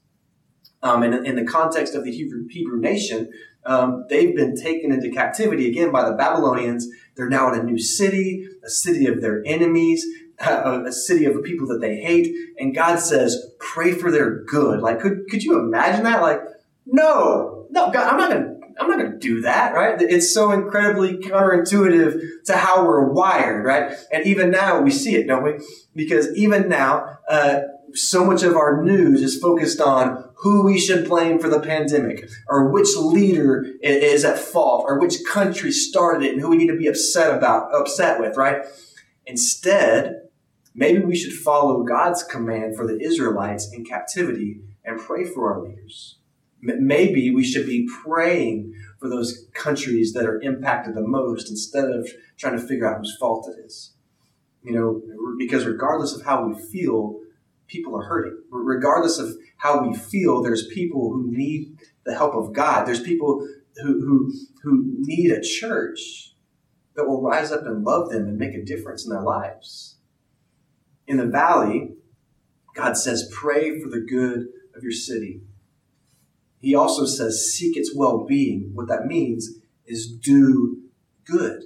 Um, 0.81 1.03
and 1.03 1.25
in 1.25 1.35
the 1.35 1.45
context 1.45 1.95
of 1.95 2.03
the 2.03 2.11
Hebrew, 2.11 2.47
Hebrew 2.49 2.79
nation, 2.79 3.31
um, 3.65 4.05
they've 4.09 4.35
been 4.35 4.55
taken 4.55 4.91
into 4.91 5.11
captivity 5.11 5.67
again 5.67 5.91
by 5.91 6.07
the 6.07 6.15
Babylonians. 6.15 6.87
They're 7.15 7.29
now 7.29 7.51
in 7.53 7.59
a 7.59 7.63
new 7.63 7.77
city, 7.77 8.47
a 8.65 8.69
city 8.69 9.07
of 9.07 9.21
their 9.21 9.43
enemies, 9.45 10.05
a 10.39 10.91
city 10.91 11.25
of 11.25 11.43
people 11.43 11.67
that 11.67 11.81
they 11.81 11.97
hate. 11.97 12.33
And 12.57 12.73
God 12.73 12.99
says, 12.99 13.51
pray 13.59 13.91
for 13.91 14.09
their 14.09 14.43
good. 14.45 14.79
Like, 14.79 15.01
could, 15.01 15.27
could 15.29 15.43
you 15.43 15.59
imagine 15.59 16.03
that? 16.05 16.21
Like, 16.21 16.41
no, 16.85 17.67
no, 17.69 17.91
God, 17.91 18.11
I'm 18.11 18.17
not 18.17 18.29
going 18.31 18.43
to 18.43 18.59
I'm 18.79 18.87
not 18.87 18.97
going 18.97 19.11
to 19.11 19.17
do 19.17 19.41
that, 19.41 19.73
right? 19.73 20.01
It's 20.01 20.33
so 20.33 20.51
incredibly 20.51 21.17
counterintuitive 21.17 22.45
to 22.45 22.55
how 22.55 22.85
we're 22.85 23.11
wired, 23.11 23.65
right? 23.65 23.93
And 24.11 24.25
even 24.25 24.51
now 24.51 24.79
we 24.79 24.89
see 24.89 25.15
it, 25.15 25.27
don't 25.27 25.43
we? 25.43 25.59
Because 25.95 26.33
even 26.35 26.69
now, 26.69 27.17
uh, 27.29 27.59
so 27.93 28.25
much 28.25 28.43
of 28.43 28.55
our 28.55 28.83
news 28.83 29.21
is 29.21 29.39
focused 29.39 29.79
on 29.81 30.29
who 30.35 30.63
we 30.65 30.79
should 30.79 31.07
blame 31.07 31.39
for 31.39 31.49
the 31.49 31.59
pandemic, 31.59 32.29
or 32.47 32.71
which 32.71 32.95
leader 32.95 33.65
is 33.81 34.23
at 34.23 34.39
fault, 34.39 34.85
or 34.87 34.99
which 34.99 35.23
country 35.29 35.71
started 35.71 36.25
it, 36.25 36.33
and 36.33 36.41
who 36.41 36.49
we 36.49 36.57
need 36.57 36.67
to 36.67 36.77
be 36.77 36.87
upset 36.87 37.35
about, 37.35 37.73
upset 37.75 38.19
with, 38.19 38.37
right? 38.37 38.65
Instead, 39.25 40.21
maybe 40.73 40.99
we 40.99 41.15
should 41.15 41.33
follow 41.33 41.83
God's 41.83 42.23
command 42.23 42.75
for 42.75 42.87
the 42.87 42.99
Israelites 42.99 43.71
in 43.73 43.83
captivity 43.83 44.61
and 44.85 44.99
pray 44.99 45.25
for 45.25 45.53
our 45.53 45.61
leaders. 45.61 46.17
Maybe 46.61 47.33
we 47.33 47.43
should 47.43 47.65
be 47.65 47.87
praying 48.03 48.73
for 48.99 49.09
those 49.09 49.47
countries 49.53 50.13
that 50.13 50.25
are 50.25 50.41
impacted 50.41 50.95
the 50.95 51.01
most 51.01 51.49
instead 51.49 51.85
of 51.85 52.09
trying 52.37 52.57
to 52.57 52.65
figure 52.65 52.85
out 52.85 52.97
whose 52.97 53.15
fault 53.17 53.49
it 53.49 53.65
is. 53.65 53.93
You 54.61 54.73
know, 54.73 55.01
because 55.37 55.65
regardless 55.65 56.13
of 56.13 56.25
how 56.25 56.45
we 56.45 56.59
feel, 56.59 57.19
people 57.69 57.95
are 57.95 58.03
hurting. 58.03 58.41
Regardless 58.51 59.17
of 59.19 59.35
how 59.57 59.87
we 59.87 59.95
feel, 59.95 60.41
there's 60.41 60.67
people 60.67 61.13
who 61.13 61.31
need 61.31 61.77
the 62.05 62.15
help 62.15 62.35
of 62.35 62.53
God. 62.53 62.85
There's 62.85 63.01
people 63.01 63.47
who, 63.77 64.01
who, 64.01 64.33
who 64.63 64.95
need 64.97 65.31
a 65.31 65.41
church 65.41 66.33
that 66.95 67.07
will 67.07 67.21
rise 67.21 67.51
up 67.51 67.65
and 67.65 67.85
love 67.85 68.09
them 68.09 68.27
and 68.27 68.37
make 68.37 68.53
a 68.53 68.63
difference 68.63 69.05
in 69.05 69.11
their 69.11 69.21
lives. 69.21 69.95
In 71.07 71.17
the 71.17 71.25
valley, 71.25 71.93
God 72.75 72.97
says, 72.97 73.31
pray 73.33 73.79
for 73.79 73.89
the 73.89 74.01
good 74.01 74.47
of 74.75 74.83
your 74.83 74.91
city. 74.91 75.41
He 76.59 76.75
also 76.75 77.05
says, 77.05 77.53
seek 77.53 77.77
its 77.77 77.93
well 77.95 78.25
being. 78.25 78.71
What 78.73 78.89
that 78.89 79.05
means 79.05 79.59
is 79.85 80.11
do 80.11 80.81
good. 81.25 81.63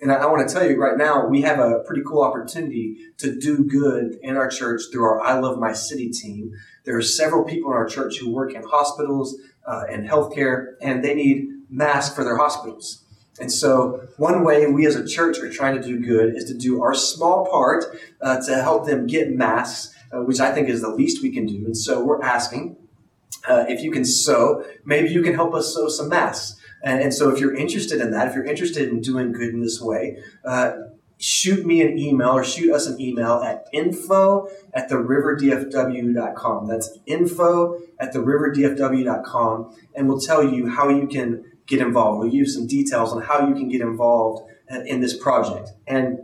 And 0.00 0.12
I, 0.12 0.16
I 0.16 0.26
want 0.26 0.46
to 0.46 0.54
tell 0.54 0.68
you 0.68 0.80
right 0.80 0.96
now, 0.96 1.26
we 1.26 1.42
have 1.42 1.58
a 1.58 1.80
pretty 1.80 2.02
cool 2.06 2.22
opportunity 2.22 2.98
to 3.18 3.38
do 3.38 3.64
good 3.64 4.18
in 4.22 4.36
our 4.36 4.48
church 4.48 4.82
through 4.92 5.04
our 5.04 5.20
I 5.20 5.38
Love 5.38 5.58
My 5.58 5.72
City 5.72 6.10
team. 6.10 6.52
There 6.84 6.96
are 6.96 7.02
several 7.02 7.44
people 7.44 7.70
in 7.70 7.76
our 7.76 7.86
church 7.86 8.18
who 8.18 8.30
work 8.30 8.54
in 8.54 8.62
hospitals 8.62 9.36
uh, 9.66 9.84
and 9.90 10.08
healthcare, 10.08 10.74
and 10.80 11.04
they 11.04 11.14
need 11.14 11.48
masks 11.70 12.14
for 12.14 12.24
their 12.24 12.36
hospitals. 12.36 13.02
And 13.40 13.52
so, 13.52 14.08
one 14.16 14.44
way 14.44 14.66
we 14.66 14.86
as 14.86 14.96
a 14.96 15.06
church 15.06 15.38
are 15.38 15.52
trying 15.52 15.76
to 15.76 15.82
do 15.82 16.00
good 16.00 16.34
is 16.36 16.44
to 16.44 16.54
do 16.54 16.82
our 16.82 16.94
small 16.94 17.46
part 17.46 17.84
uh, 18.22 18.40
to 18.46 18.62
help 18.62 18.86
them 18.86 19.06
get 19.06 19.30
masks, 19.30 19.94
uh, 20.10 20.22
which 20.22 20.40
I 20.40 20.52
think 20.52 20.68
is 20.68 20.80
the 20.80 20.88
least 20.88 21.22
we 21.22 21.30
can 21.30 21.44
do. 21.44 21.66
And 21.66 21.76
so, 21.76 22.02
we're 22.02 22.22
asking 22.22 22.76
uh, 23.46 23.64
if 23.68 23.82
you 23.82 23.90
can 23.90 24.04
sew, 24.04 24.64
maybe 24.84 25.08
you 25.08 25.22
can 25.22 25.34
help 25.34 25.54
us 25.54 25.74
sew 25.74 25.88
some 25.88 26.08
masks. 26.08 26.60
And, 26.82 27.00
and, 27.00 27.14
so 27.14 27.30
if 27.30 27.40
you're 27.40 27.56
interested 27.56 28.00
in 28.00 28.10
that, 28.12 28.28
if 28.28 28.34
you're 28.34 28.44
interested 28.44 28.88
in 28.88 29.00
doing 29.00 29.32
good 29.32 29.48
in 29.48 29.60
this 29.60 29.80
way, 29.80 30.18
uh, 30.44 30.72
shoot 31.18 31.64
me 31.64 31.80
an 31.82 31.98
email 31.98 32.30
or 32.30 32.44
shoot 32.44 32.72
us 32.72 32.86
an 32.86 33.00
email 33.00 33.42
at 33.42 33.66
info 33.72 34.48
at 34.74 34.90
theriverdfw.com. 34.90 36.66
That's 36.66 36.98
info 37.06 37.80
at 37.98 38.12
theriverdfw.com. 38.12 39.76
And 39.94 40.08
we'll 40.08 40.20
tell 40.20 40.44
you 40.44 40.68
how 40.68 40.88
you 40.88 41.06
can 41.06 41.44
get 41.66 41.80
involved. 41.80 42.20
We'll 42.20 42.30
give 42.30 42.40
you 42.40 42.46
some 42.46 42.66
details 42.66 43.12
on 43.12 43.22
how 43.22 43.48
you 43.48 43.54
can 43.54 43.68
get 43.68 43.80
involved 43.80 44.48
uh, 44.70 44.80
in 44.80 45.00
this 45.00 45.16
project. 45.16 45.70
And 45.86 46.18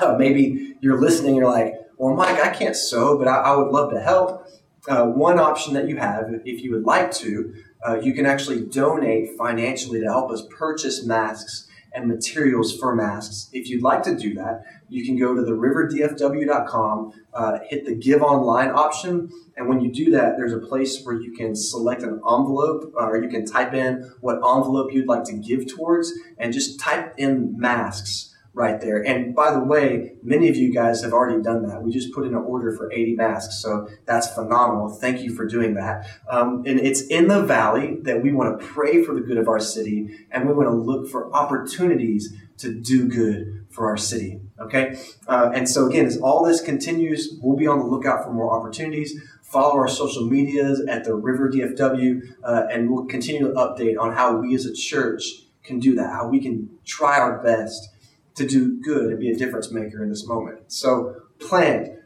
uh, 0.00 0.16
maybe 0.18 0.76
you're 0.80 1.00
listening, 1.00 1.36
you're 1.36 1.50
like, 1.50 1.74
well, 1.98 2.14
Mike, 2.16 2.40
I 2.40 2.50
can't 2.50 2.74
sew, 2.74 3.16
but 3.16 3.28
I, 3.28 3.36
I 3.36 3.56
would 3.56 3.68
love 3.68 3.92
to 3.92 4.00
help 4.00 4.48
uh, 4.88 5.06
one 5.06 5.38
option 5.38 5.74
that 5.74 5.88
you 5.88 5.96
have, 5.96 6.26
if 6.44 6.62
you 6.62 6.72
would 6.72 6.84
like 6.84 7.10
to, 7.12 7.54
uh, 7.86 8.00
you 8.00 8.12
can 8.12 8.26
actually 8.26 8.64
donate 8.64 9.36
financially 9.36 10.00
to 10.00 10.06
help 10.06 10.30
us 10.30 10.42
purchase 10.50 11.04
masks 11.04 11.68
and 11.92 12.08
materials 12.08 12.76
for 12.76 12.94
masks. 12.94 13.48
If 13.52 13.68
you'd 13.68 13.82
like 13.82 14.02
to 14.02 14.16
do 14.16 14.34
that, 14.34 14.64
you 14.88 15.04
can 15.04 15.16
go 15.16 15.34
to 15.34 15.42
theriverdfw.com, 15.42 17.12
uh, 17.32 17.58
hit 17.68 17.86
the 17.86 17.94
Give 17.94 18.22
Online 18.22 18.70
option, 18.70 19.30
and 19.56 19.68
when 19.68 19.80
you 19.80 19.92
do 19.92 20.10
that, 20.10 20.36
there's 20.36 20.52
a 20.52 20.58
place 20.58 21.02
where 21.04 21.14
you 21.14 21.32
can 21.32 21.54
select 21.54 22.02
an 22.02 22.20
envelope, 22.28 22.92
uh, 22.96 23.06
or 23.06 23.22
you 23.22 23.28
can 23.28 23.46
type 23.46 23.74
in 23.74 24.10
what 24.20 24.36
envelope 24.36 24.92
you'd 24.92 25.06
like 25.06 25.24
to 25.24 25.34
give 25.34 25.66
towards, 25.72 26.12
and 26.38 26.52
just 26.52 26.80
type 26.80 27.14
in 27.16 27.56
masks 27.58 28.33
right 28.54 28.80
there. 28.80 29.04
And 29.04 29.34
by 29.34 29.52
the 29.52 29.58
way, 29.58 30.12
many 30.22 30.48
of 30.48 30.56
you 30.56 30.72
guys 30.72 31.02
have 31.02 31.12
already 31.12 31.42
done 31.42 31.66
that. 31.66 31.82
We 31.82 31.92
just 31.92 32.14
put 32.14 32.24
in 32.24 32.34
an 32.34 32.42
order 32.42 32.70
for 32.76 32.90
80 32.90 33.16
masks, 33.16 33.60
so 33.60 33.88
that's 34.06 34.32
phenomenal. 34.32 34.88
Thank 34.88 35.22
you 35.22 35.34
for 35.34 35.44
doing 35.44 35.74
that. 35.74 36.06
Um, 36.30 36.62
and 36.64 36.78
it's 36.78 37.02
in 37.02 37.26
the 37.26 37.42
valley 37.42 37.98
that 38.02 38.22
we 38.22 38.32
want 38.32 38.60
to 38.60 38.64
pray 38.64 39.02
for 39.02 39.12
the 39.12 39.20
good 39.20 39.38
of 39.38 39.48
our 39.48 39.58
city, 39.58 40.08
and 40.30 40.46
we 40.46 40.54
want 40.54 40.68
to 40.68 40.74
look 40.74 41.10
for 41.10 41.34
opportunities 41.34 42.32
to 42.58 42.72
do 42.72 43.08
good 43.08 43.66
for 43.70 43.88
our 43.88 43.96
city. 43.96 44.40
Okay? 44.60 44.96
Uh, 45.26 45.50
and 45.52 45.68
so, 45.68 45.86
again, 45.86 46.06
as 46.06 46.18
all 46.18 46.44
this 46.44 46.60
continues, 46.60 47.36
we'll 47.42 47.56
be 47.56 47.66
on 47.66 47.80
the 47.80 47.84
lookout 47.84 48.24
for 48.24 48.32
more 48.32 48.56
opportunities. 48.56 49.20
Follow 49.42 49.74
our 49.74 49.88
social 49.88 50.26
medias 50.26 50.80
at 50.88 51.04
the 51.04 51.14
River 51.14 51.50
DFW, 51.50 52.20
uh, 52.44 52.66
and 52.70 52.88
we'll 52.88 53.06
continue 53.06 53.48
to 53.48 53.54
update 53.54 53.98
on 53.98 54.12
how 54.12 54.36
we 54.36 54.54
as 54.54 54.64
a 54.64 54.72
church 54.72 55.24
can 55.64 55.80
do 55.80 55.94
that, 55.96 56.10
how 56.10 56.28
we 56.28 56.40
can 56.40 56.68
try 56.84 57.18
our 57.18 57.42
best 57.42 57.88
to 58.34 58.46
do 58.46 58.80
good 58.82 59.10
and 59.10 59.20
be 59.20 59.30
a 59.30 59.36
difference 59.36 59.70
maker 59.70 60.02
in 60.02 60.10
this 60.10 60.26
moment. 60.26 60.72
So 60.72 61.22
plant, 61.38 61.98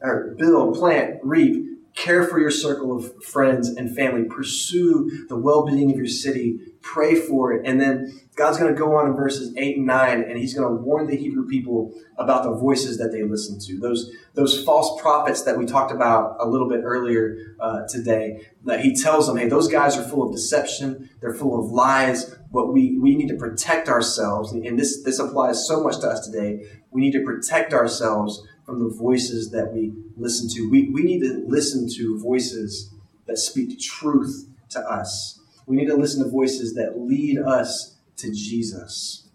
or 0.00 0.34
build, 0.38 0.76
plant, 0.76 1.20
reap, 1.22 1.65
Care 1.96 2.24
for 2.24 2.38
your 2.38 2.50
circle 2.50 2.94
of 2.94 3.24
friends 3.24 3.70
and 3.70 3.96
family. 3.96 4.24
Pursue 4.24 5.26
the 5.28 5.36
well 5.36 5.64
being 5.64 5.90
of 5.90 5.96
your 5.96 6.06
city. 6.06 6.58
Pray 6.82 7.14
for 7.14 7.54
it. 7.54 7.66
And 7.66 7.80
then 7.80 8.20
God's 8.36 8.58
going 8.58 8.72
to 8.72 8.78
go 8.78 8.94
on 8.96 9.08
in 9.08 9.16
verses 9.16 9.54
8 9.56 9.78
and 9.78 9.86
9, 9.86 10.22
and 10.22 10.38
He's 10.38 10.52
going 10.52 10.68
to 10.68 10.82
warn 10.82 11.06
the 11.06 11.16
Hebrew 11.16 11.48
people 11.48 11.94
about 12.18 12.44
the 12.44 12.52
voices 12.52 12.98
that 12.98 13.12
they 13.12 13.22
listen 13.22 13.58
to. 13.60 13.80
Those, 13.80 14.10
those 14.34 14.62
false 14.62 15.00
prophets 15.00 15.42
that 15.44 15.56
we 15.56 15.64
talked 15.64 15.90
about 15.90 16.36
a 16.38 16.46
little 16.46 16.68
bit 16.68 16.82
earlier 16.84 17.56
uh, 17.58 17.86
today, 17.88 18.42
that 18.66 18.80
He 18.80 18.94
tells 18.94 19.26
them, 19.26 19.38
hey, 19.38 19.48
those 19.48 19.68
guys 19.68 19.96
are 19.96 20.04
full 20.04 20.22
of 20.22 20.32
deception, 20.32 21.08
they're 21.22 21.34
full 21.34 21.58
of 21.58 21.70
lies, 21.72 22.36
but 22.52 22.74
we, 22.74 22.98
we 22.98 23.16
need 23.16 23.28
to 23.28 23.36
protect 23.36 23.88
ourselves. 23.88 24.52
And 24.52 24.78
this, 24.78 25.02
this 25.02 25.18
applies 25.18 25.66
so 25.66 25.82
much 25.82 25.98
to 26.00 26.08
us 26.08 26.28
today. 26.28 26.66
We 26.90 27.00
need 27.00 27.12
to 27.12 27.24
protect 27.24 27.72
ourselves 27.72 28.46
from 28.66 28.80
the 28.80 28.94
voices 28.94 29.50
that 29.52 29.72
we 29.72 29.94
listen 30.16 30.48
to. 30.48 30.68
We, 30.68 30.90
we 30.90 31.04
need 31.04 31.20
to 31.20 31.44
listen 31.46 31.88
to 31.96 32.18
voices 32.18 32.92
that 33.26 33.38
speak 33.38 33.80
truth 33.80 34.48
to 34.70 34.80
us. 34.80 35.40
We 35.66 35.76
need 35.76 35.86
to 35.86 35.96
listen 35.96 36.22
to 36.24 36.28
voices 36.28 36.74
that 36.74 36.98
lead 36.98 37.38
us 37.38 37.96
to 38.16 38.32
Jesus. 38.32 39.28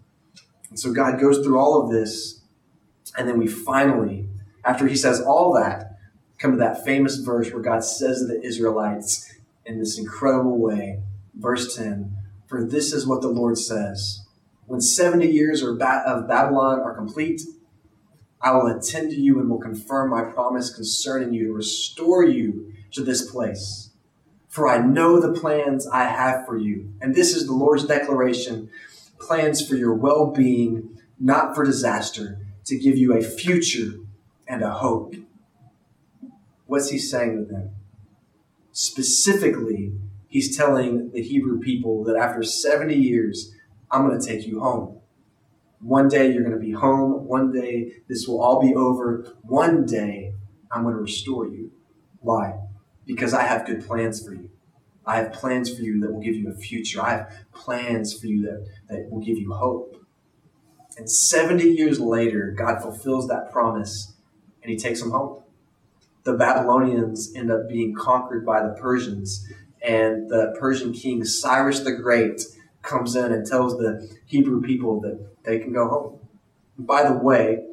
And 0.70 0.78
so 0.78 0.92
God 0.92 1.20
goes 1.20 1.40
through 1.40 1.58
all 1.58 1.82
of 1.82 1.92
this, 1.92 2.42
and 3.18 3.28
then 3.28 3.38
we 3.38 3.48
finally, 3.48 4.28
after 4.66 4.88
he 4.88 4.96
says 4.96 5.22
all 5.22 5.54
that, 5.54 5.98
come 6.38 6.52
to 6.52 6.58
that 6.58 6.84
famous 6.84 7.18
verse 7.18 7.52
where 7.52 7.62
God 7.62 7.84
says 7.84 8.20
to 8.20 8.28
the 8.28 8.42
Israelites 8.42 9.34
in 9.66 9.80
this 9.80 9.98
incredible 9.98 10.58
way, 10.58 11.00
verse 11.36 11.76
10 11.76 12.16
For 12.48 12.66
this 12.66 12.94
is 12.94 13.08
what 13.08 13.22
the 13.22 13.28
Lord 13.28 13.58
says 13.58 14.26
When 14.66 14.82
70 14.82 15.28
years 15.28 15.62
of 15.62 15.78
Babylon 15.78 16.80
are 16.80 16.96
complete, 16.96 17.42
I 18.44 18.52
will 18.52 18.68
attend 18.68 19.12
to 19.12 19.20
you 19.20 19.40
and 19.40 19.50
will 19.50 19.60
confirm 19.60 20.10
my 20.10 20.24
promise 20.24 20.74
concerning 20.74 21.34
you 21.34 21.48
to 21.48 21.54
restore 21.54 22.24
you 22.24 22.74
to 22.92 23.04
this 23.04 23.30
place. 23.30 23.92
For 24.48 24.68
I 24.68 24.80
know 24.80 25.20
the 25.20 25.40
plans 25.40 25.88
I 25.88 26.06
have 26.06 26.46
for 26.46 26.58
you. 26.58 26.94
And 27.00 27.16
this 27.16 27.36
is 27.36 27.46
the 27.46 27.54
Lord's 27.54 27.86
declaration 27.86 28.70
plans 29.20 29.66
for 29.66 29.76
your 29.76 29.94
well 29.94 30.32
being, 30.32 30.98
not 31.20 31.56
for 31.56 31.64
disaster, 31.64 32.40
to 32.66 32.78
give 32.78 32.98
you 32.98 33.16
a 33.16 33.22
future 33.22 33.94
and 34.48 34.64
a 34.64 34.72
hope. 34.72 35.16
What's 36.66 36.90
he 36.90 36.98
saying 36.98 37.38
to 37.38 37.44
them? 37.54 37.70
Specifically, 38.72 39.94
he's 40.28 40.56
telling 40.56 41.12
the 41.12 41.22
Hebrew 41.22 41.60
people 41.60 42.04
that 42.06 42.16
after 42.16 42.44
70 42.44 42.96
years, 42.96 43.54
I'm 43.92 44.08
going 44.08 44.20
to 44.20 44.26
take 44.26 44.48
you 44.48 44.62
home. 44.62 45.01
One 45.82 46.08
day 46.08 46.32
you're 46.32 46.44
going 46.44 46.60
to 46.60 46.60
be 46.60 46.72
home. 46.72 47.28
One 47.28 47.52
day 47.52 47.94
this 48.08 48.28
will 48.28 48.42
all 48.42 48.62
be 48.62 48.74
over. 48.76 49.36
One 49.42 49.86
day 49.86 50.34
I'm 50.72 50.84
going 50.84 50.96
to 50.96 51.02
restore 51.02 51.48
you. 51.48 51.72
Why? 52.20 52.60
Because 53.06 53.34
I 53.34 53.44
have 53.44 53.66
good 53.66 53.86
plans 53.86 54.24
for 54.24 54.34
you. 54.34 54.50
I 55.06 55.18
have 55.18 55.34
plans 55.34 55.76
for 55.76 55.82
you 55.82 56.00
that 56.02 56.12
will 56.12 56.22
give 56.22 56.36
you 56.36 56.50
a 56.52 56.56
future. 56.56 57.02
I 57.02 57.12
have 57.12 57.34
plans 57.54 58.18
for 58.18 58.28
you 58.28 58.44
that, 58.44 58.68
that 58.90 59.10
will 59.10 59.22
give 59.22 59.38
you 59.38 59.52
hope. 59.54 59.98
And 60.98 61.10
70 61.10 61.64
years 61.64 62.00
later, 62.00 62.52
God 62.52 62.82
fulfills 62.82 63.28
that 63.28 63.52
promise 63.52 64.14
and 64.62 64.72
he 64.72 64.78
takes 64.78 65.02
them 65.02 65.12
home. 65.12 65.42
The 66.24 66.34
Babylonians 66.34 67.34
end 67.36 67.52
up 67.52 67.68
being 67.68 67.96
conquered 67.96 68.46
by 68.46 68.62
the 68.62 68.76
Persians, 68.80 69.48
and 69.82 70.30
the 70.30 70.56
Persian 70.60 70.94
king 70.94 71.26
Cyrus 71.26 71.80
the 71.80 71.94
Great 71.94 72.44
comes 72.82 73.16
in 73.16 73.32
and 73.32 73.46
tells 73.46 73.78
the 73.78 74.10
Hebrew 74.26 74.62
people 74.62 75.02
that 75.02 75.44
they 75.44 75.60
can 75.60 75.74
go 75.74 75.88
home. 75.88 76.20
By 76.78 77.04
the 77.04 77.14
way, 77.14 77.66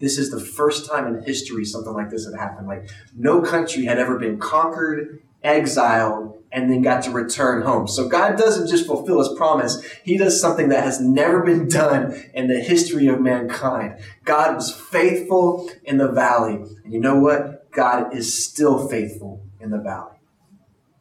this 0.00 0.18
is 0.18 0.30
the 0.30 0.40
first 0.40 0.90
time 0.90 1.06
in 1.06 1.22
history 1.22 1.64
something 1.64 1.92
like 1.92 2.10
this 2.10 2.26
had 2.26 2.38
happened. 2.38 2.66
Like, 2.66 2.90
no 3.16 3.40
country 3.40 3.84
had 3.84 3.98
ever 3.98 4.18
been 4.18 4.38
conquered, 4.38 5.22
exiled, 5.42 6.42
and 6.54 6.70
then 6.70 6.82
got 6.82 7.02
to 7.02 7.10
return 7.10 7.62
home. 7.62 7.88
So 7.88 8.08
God 8.08 8.38
doesn't 8.38 8.68
just 8.68 8.86
fulfill 8.86 9.18
his 9.18 9.36
promise, 9.36 9.84
he 10.04 10.16
does 10.16 10.40
something 10.40 10.68
that 10.68 10.84
has 10.84 11.00
never 11.00 11.42
been 11.42 11.68
done 11.68 12.14
in 12.32 12.46
the 12.46 12.60
history 12.60 13.08
of 13.08 13.20
mankind. 13.20 13.98
God 14.24 14.54
was 14.54 14.72
faithful 14.72 15.68
in 15.82 15.98
the 15.98 16.08
valley. 16.08 16.54
And 16.84 16.92
you 16.92 17.00
know 17.00 17.18
what? 17.18 17.70
God 17.72 18.14
is 18.14 18.44
still 18.44 18.86
faithful 18.88 19.44
in 19.58 19.70
the 19.70 19.78
valley. 19.78 20.18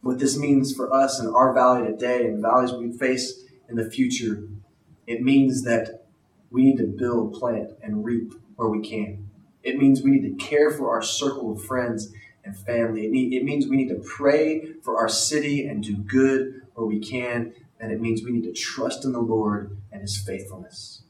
What 0.02 0.20
this 0.20 0.38
means 0.38 0.76
for 0.76 0.92
us 0.94 1.20
in 1.20 1.28
our 1.28 1.54
valley 1.54 1.88
today 1.88 2.26
and 2.26 2.38
the 2.38 2.42
valleys 2.42 2.74
we 2.74 2.92
face 2.92 3.43
in 3.70 3.76
the 3.76 3.90
future, 3.90 4.48
it 5.08 5.22
means 5.22 5.64
that 5.64 6.06
we 6.50 6.64
need 6.64 6.78
to 6.78 6.86
build, 6.86 7.34
plant, 7.34 7.72
and 7.82 8.06
reap 8.06 8.34
where 8.56 8.70
we 8.70 8.82
can. 8.82 9.30
It 9.64 9.78
means 9.78 10.02
we 10.02 10.12
need 10.12 10.38
to 10.38 10.46
care 10.46 10.72
for 10.72 10.92
our 10.92 11.02
circle 11.02 11.52
of 11.52 11.64
friends 11.64 12.12
and 12.44 12.58
family. 12.58 13.06
It, 13.06 13.12
need, 13.12 13.34
it 13.34 13.44
means 13.44 13.68
we 13.68 13.78
need 13.78 13.90
to 13.90 14.04
pray 14.06 14.74
for 14.84 14.98
our 14.98 15.10
city 15.10 15.66
and 15.66 15.84
do 15.84 15.96
good 15.96 16.62
where 16.76 16.86
we 16.86 17.00
can. 17.00 17.54
And 17.80 17.92
it 17.92 18.00
means 18.00 18.24
we 18.24 18.32
need 18.32 18.44
to 18.44 18.54
trust 18.54 19.06
in 19.06 19.14
the 19.14 19.20
Lord 19.20 19.78
and 19.92 20.02
His 20.02 20.18
faithfulness. 20.18 21.04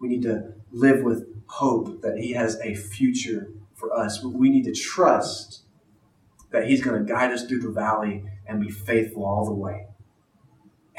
We 0.00 0.08
need 0.08 0.22
to 0.22 0.54
live 0.72 1.02
with 1.02 1.26
hope 1.46 2.02
that 2.02 2.18
He 2.18 2.32
has 2.32 2.58
a 2.60 2.74
future 2.74 3.52
for 3.74 3.96
us. 3.96 4.22
We 4.24 4.50
need 4.50 4.64
to 4.64 4.72
trust 4.72 5.62
that 6.50 6.66
He's 6.66 6.82
going 6.82 7.04
to 7.04 7.12
guide 7.12 7.30
us 7.30 7.46
through 7.46 7.60
the 7.60 7.70
valley 7.70 8.24
and 8.46 8.60
be 8.60 8.70
faithful 8.70 9.24
all 9.24 9.44
the 9.44 9.54
way. 9.54 9.86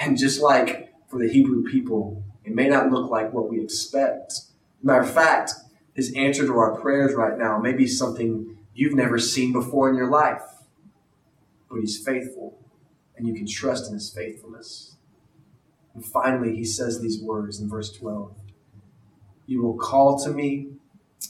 And 0.03 0.17
just 0.17 0.41
like 0.41 0.93
for 1.07 1.17
the 1.17 1.31
Hebrew 1.31 1.63
people, 1.63 2.25
it 2.43 2.53
may 2.53 2.67
not 2.67 2.91
look 2.91 3.09
like 3.09 3.31
what 3.31 3.49
we 3.49 3.63
expect. 3.63 4.33
Matter 4.81 4.99
of 4.99 5.09
fact, 5.09 5.53
his 5.93 6.13
answer 6.13 6.45
to 6.45 6.57
our 6.57 6.75
prayers 6.75 7.13
right 7.13 7.37
now 7.37 7.57
may 7.57 7.71
be 7.71 7.87
something 7.87 8.57
you've 8.75 8.95
never 8.95 9.17
seen 9.17 9.53
before 9.53 9.89
in 9.89 9.95
your 9.95 10.09
life. 10.09 10.41
But 11.69 11.79
he's 11.79 12.03
faithful, 12.03 12.59
and 13.15 13.25
you 13.25 13.33
can 13.33 13.47
trust 13.47 13.87
in 13.87 13.93
his 13.93 14.13
faithfulness. 14.13 14.97
And 15.95 16.05
finally, 16.05 16.53
he 16.53 16.65
says 16.65 16.99
these 16.99 17.21
words 17.21 17.61
in 17.61 17.69
verse 17.69 17.89
12 17.93 18.35
You 19.47 19.61
will 19.61 19.77
call 19.77 20.21
to 20.25 20.31
me 20.31 20.67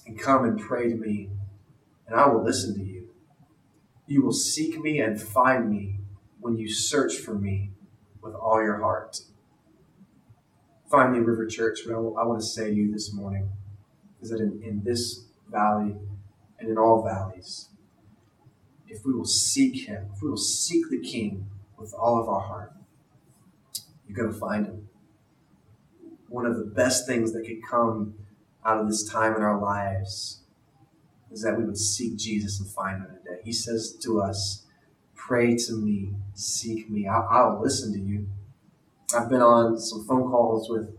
and 0.08 0.18
come 0.18 0.46
and 0.46 0.60
pray 0.60 0.90
to 0.90 0.96
me, 0.96 1.30
and 2.08 2.20
I 2.20 2.28
will 2.28 2.44
listen 2.44 2.74
to 2.74 2.84
you. 2.84 3.10
You 4.08 4.24
will 4.24 4.34
seek 4.34 4.80
me 4.80 5.00
and 5.00 5.22
find 5.22 5.70
me 5.70 6.00
when 6.40 6.58
you 6.58 6.68
search 6.74 7.18
for 7.18 7.36
me 7.36 7.73
with 8.24 8.34
all 8.36 8.62
your 8.62 8.80
heart. 8.80 9.20
Finally, 10.90 11.20
River 11.20 11.46
Church, 11.46 11.80
what 11.86 12.22
I 12.22 12.26
want 12.26 12.40
to 12.40 12.46
say 12.46 12.70
to 12.70 12.76
you 12.76 12.92
this 12.92 13.14
morning 13.14 13.50
is 14.22 14.30
that 14.30 14.40
in, 14.40 14.62
in 14.64 14.84
this 14.84 15.26
valley 15.52 15.96
and 16.60 16.70
in 16.70 16.78
all 16.78 17.04
valleys, 17.04 17.70
if 18.88 19.06
we 19.06 19.14
will 19.14 19.26
seek 19.26 19.88
Him, 19.88 20.10
if 20.16 20.22
we 20.22 20.30
will 20.30 20.38
seek 20.38 20.90
the 20.90 21.00
King 21.00 21.48
with 21.78 21.94
all 21.94 22.22
of 22.22 22.30
our 22.30 22.42
heart, 22.42 22.74
you're 24.08 24.16
going 24.16 24.32
to 24.32 24.40
find 24.40 24.68
Him. 24.68 24.88
One 26.30 26.46
of 26.46 26.58
the 26.58 26.64
best 26.64 27.08
things 27.08 27.34
that 27.34 27.46
could 27.46 27.62
come 27.68 28.16
out 28.66 28.80
of 28.80 28.88
this 28.88 29.08
time 29.08 29.36
in 29.36 29.42
our 29.42 29.60
lives 29.60 30.42
is 31.32 31.42
that 31.42 31.58
we 31.58 31.66
would 31.66 31.78
seek 31.78 32.18
Jesus 32.18 32.60
and 32.60 32.70
find 32.70 33.02
Him 33.02 33.08
today. 33.24 33.42
He 33.44 33.52
says 33.52 33.98
to 34.04 34.22
us, 34.22 34.63
Pray 35.28 35.56
to 35.56 35.74
me, 35.74 36.10
seek 36.34 36.90
me. 36.90 37.08
I'll, 37.08 37.28
I'll 37.32 37.62
listen 37.62 37.94
to 37.94 38.00
you. 38.00 38.28
I've 39.16 39.30
been 39.30 39.42
on 39.42 39.80
some 39.80 40.06
phone 40.06 40.30
calls 40.30 40.70
with 40.70 40.90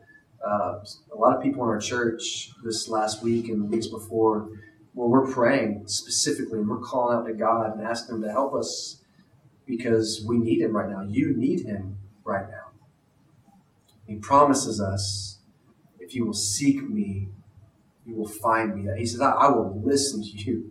uh, 0.42 0.78
a 1.12 1.16
lot 1.16 1.36
of 1.36 1.42
people 1.42 1.62
in 1.64 1.68
our 1.68 1.78
church 1.78 2.50
this 2.64 2.88
last 2.88 3.22
week 3.22 3.48
and 3.50 3.60
the 3.60 3.66
weeks 3.66 3.86
before 3.86 4.48
where 4.94 5.08
we're 5.08 5.30
praying 5.30 5.82
specifically 5.88 6.58
and 6.58 6.68
we're 6.68 6.78
calling 6.78 7.18
out 7.18 7.26
to 7.26 7.34
God 7.34 7.76
and 7.76 7.86
asking 7.86 8.16
Him 8.16 8.22
to 8.22 8.30
help 8.30 8.54
us 8.54 9.02
because 9.66 10.24
we 10.26 10.38
need 10.38 10.62
Him 10.62 10.74
right 10.74 10.88
now. 10.88 11.02
You 11.02 11.36
need 11.36 11.66
Him 11.66 11.98
right 12.24 12.48
now. 12.48 12.70
He 14.06 14.14
promises 14.14 14.80
us 14.80 15.38
if 16.00 16.14
you 16.14 16.24
will 16.24 16.32
seek 16.32 16.88
me, 16.88 17.28
you 18.06 18.14
will 18.14 18.28
find 18.28 18.74
me. 18.74 18.90
He 18.98 19.04
says, 19.04 19.20
I, 19.20 19.32
I 19.32 19.48
will 19.50 19.82
listen 19.84 20.22
to 20.22 20.28
you 20.28 20.70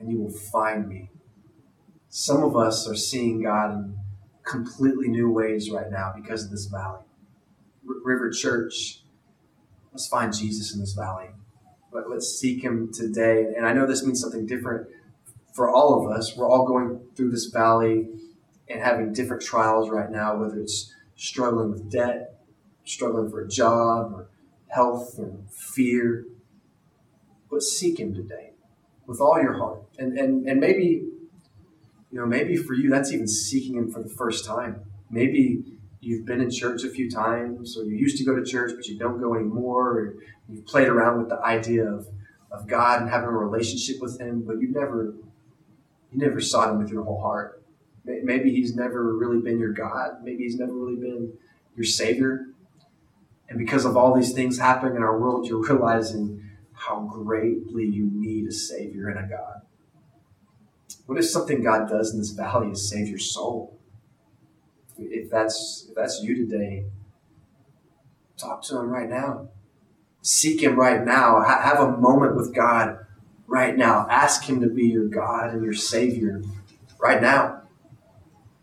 and 0.00 0.10
you 0.10 0.18
will 0.18 0.32
find 0.32 0.88
me. 0.88 1.10
Some 2.10 2.42
of 2.42 2.56
us 2.56 2.88
are 2.88 2.96
seeing 2.96 3.42
God 3.42 3.72
in 3.72 3.98
completely 4.42 5.08
new 5.08 5.30
ways 5.30 5.70
right 5.70 5.90
now 5.90 6.12
because 6.16 6.44
of 6.44 6.50
this 6.50 6.66
valley. 6.66 7.02
R- 7.86 7.94
River 8.02 8.30
Church, 8.30 9.02
let's 9.92 10.08
find 10.08 10.34
Jesus 10.34 10.72
in 10.72 10.80
this 10.80 10.94
valley. 10.94 11.28
Let, 11.92 12.08
let's 12.08 12.28
seek 12.28 12.62
Him 12.62 12.90
today. 12.92 13.52
And 13.54 13.66
I 13.66 13.74
know 13.74 13.86
this 13.86 14.04
means 14.04 14.20
something 14.20 14.46
different 14.46 14.88
for 15.52 15.68
all 15.68 16.00
of 16.00 16.10
us. 16.10 16.34
We're 16.34 16.48
all 16.48 16.66
going 16.66 17.00
through 17.14 17.30
this 17.30 17.46
valley 17.46 18.08
and 18.68 18.80
having 18.80 19.12
different 19.12 19.42
trials 19.42 19.90
right 19.90 20.10
now, 20.10 20.36
whether 20.36 20.58
it's 20.60 20.94
struggling 21.14 21.70
with 21.70 21.90
debt, 21.90 22.40
struggling 22.84 23.30
for 23.30 23.42
a 23.42 23.48
job, 23.48 24.12
or 24.14 24.28
health, 24.68 25.18
or 25.18 25.36
fear. 25.50 26.24
But 27.50 27.62
seek 27.62 28.00
Him 28.00 28.14
today 28.14 28.52
with 29.06 29.20
all 29.20 29.40
your 29.42 29.58
heart. 29.58 29.82
And, 29.98 30.18
and, 30.18 30.46
and 30.46 30.58
maybe 30.58 31.04
you 32.10 32.18
know, 32.18 32.26
maybe 32.26 32.56
for 32.56 32.74
you, 32.74 32.90
that's 32.90 33.12
even 33.12 33.28
seeking 33.28 33.74
Him 33.74 33.90
for 33.90 34.02
the 34.02 34.08
first 34.08 34.44
time. 34.44 34.82
Maybe 35.10 35.62
you've 36.00 36.24
been 36.24 36.40
in 36.40 36.50
church 36.50 36.84
a 36.84 36.90
few 36.90 37.10
times, 37.10 37.76
or 37.76 37.84
you 37.84 37.96
used 37.96 38.16
to 38.18 38.24
go 38.24 38.34
to 38.34 38.44
church, 38.44 38.72
but 38.74 38.86
you 38.86 38.98
don't 38.98 39.20
go 39.20 39.34
anymore, 39.34 39.90
or 39.90 40.14
you've 40.48 40.66
played 40.66 40.88
around 40.88 41.18
with 41.18 41.28
the 41.28 41.40
idea 41.40 41.84
of, 41.84 42.08
of 42.50 42.66
God 42.66 43.02
and 43.02 43.10
having 43.10 43.28
a 43.28 43.32
relationship 43.32 44.00
with 44.00 44.20
Him, 44.20 44.42
but 44.46 44.60
you've 44.60 44.74
never 44.74 45.14
you 46.10 46.18
never 46.18 46.40
sought 46.40 46.70
Him 46.70 46.78
with 46.78 46.90
your 46.90 47.04
whole 47.04 47.20
heart. 47.20 47.62
Maybe 48.04 48.50
He's 48.50 48.74
never 48.74 49.14
really 49.14 49.42
been 49.42 49.58
your 49.58 49.72
God. 49.72 50.22
Maybe 50.22 50.44
He's 50.44 50.56
never 50.56 50.72
really 50.72 50.96
been 50.96 51.34
your 51.76 51.84
Savior. 51.84 52.46
And 53.50 53.58
because 53.58 53.84
of 53.84 53.96
all 53.96 54.14
these 54.14 54.32
things 54.32 54.58
happening 54.58 54.96
in 54.96 55.02
our 55.02 55.18
world, 55.18 55.46
you're 55.46 55.62
realizing 55.62 56.42
how 56.72 57.00
greatly 57.00 57.84
you 57.84 58.08
need 58.12 58.46
a 58.46 58.52
Savior 58.52 59.08
and 59.08 59.18
a 59.18 59.28
God. 59.28 59.62
What 61.06 61.18
if 61.18 61.26
something 61.26 61.62
God 61.62 61.88
does 61.88 62.12
in 62.12 62.18
this 62.18 62.30
valley 62.30 62.70
is 62.70 62.88
save 62.88 63.08
your 63.08 63.18
soul? 63.18 63.78
If 64.98 65.30
that's 65.30 65.86
if 65.88 65.94
that's 65.94 66.20
you 66.22 66.34
today, 66.34 66.86
talk 68.36 68.62
to 68.64 68.78
Him 68.78 68.88
right 68.88 69.08
now. 69.08 69.48
Seek 70.22 70.62
Him 70.62 70.76
right 70.76 71.04
now. 71.04 71.42
have 71.42 71.80
a 71.80 71.96
moment 71.96 72.36
with 72.36 72.54
God 72.54 72.98
right 73.46 73.76
now. 73.76 74.06
Ask 74.10 74.44
Him 74.44 74.60
to 74.60 74.68
be 74.68 74.86
your 74.86 75.08
God 75.08 75.54
and 75.54 75.62
your 75.62 75.74
Savior 75.74 76.42
right 77.00 77.22
now. 77.22 77.62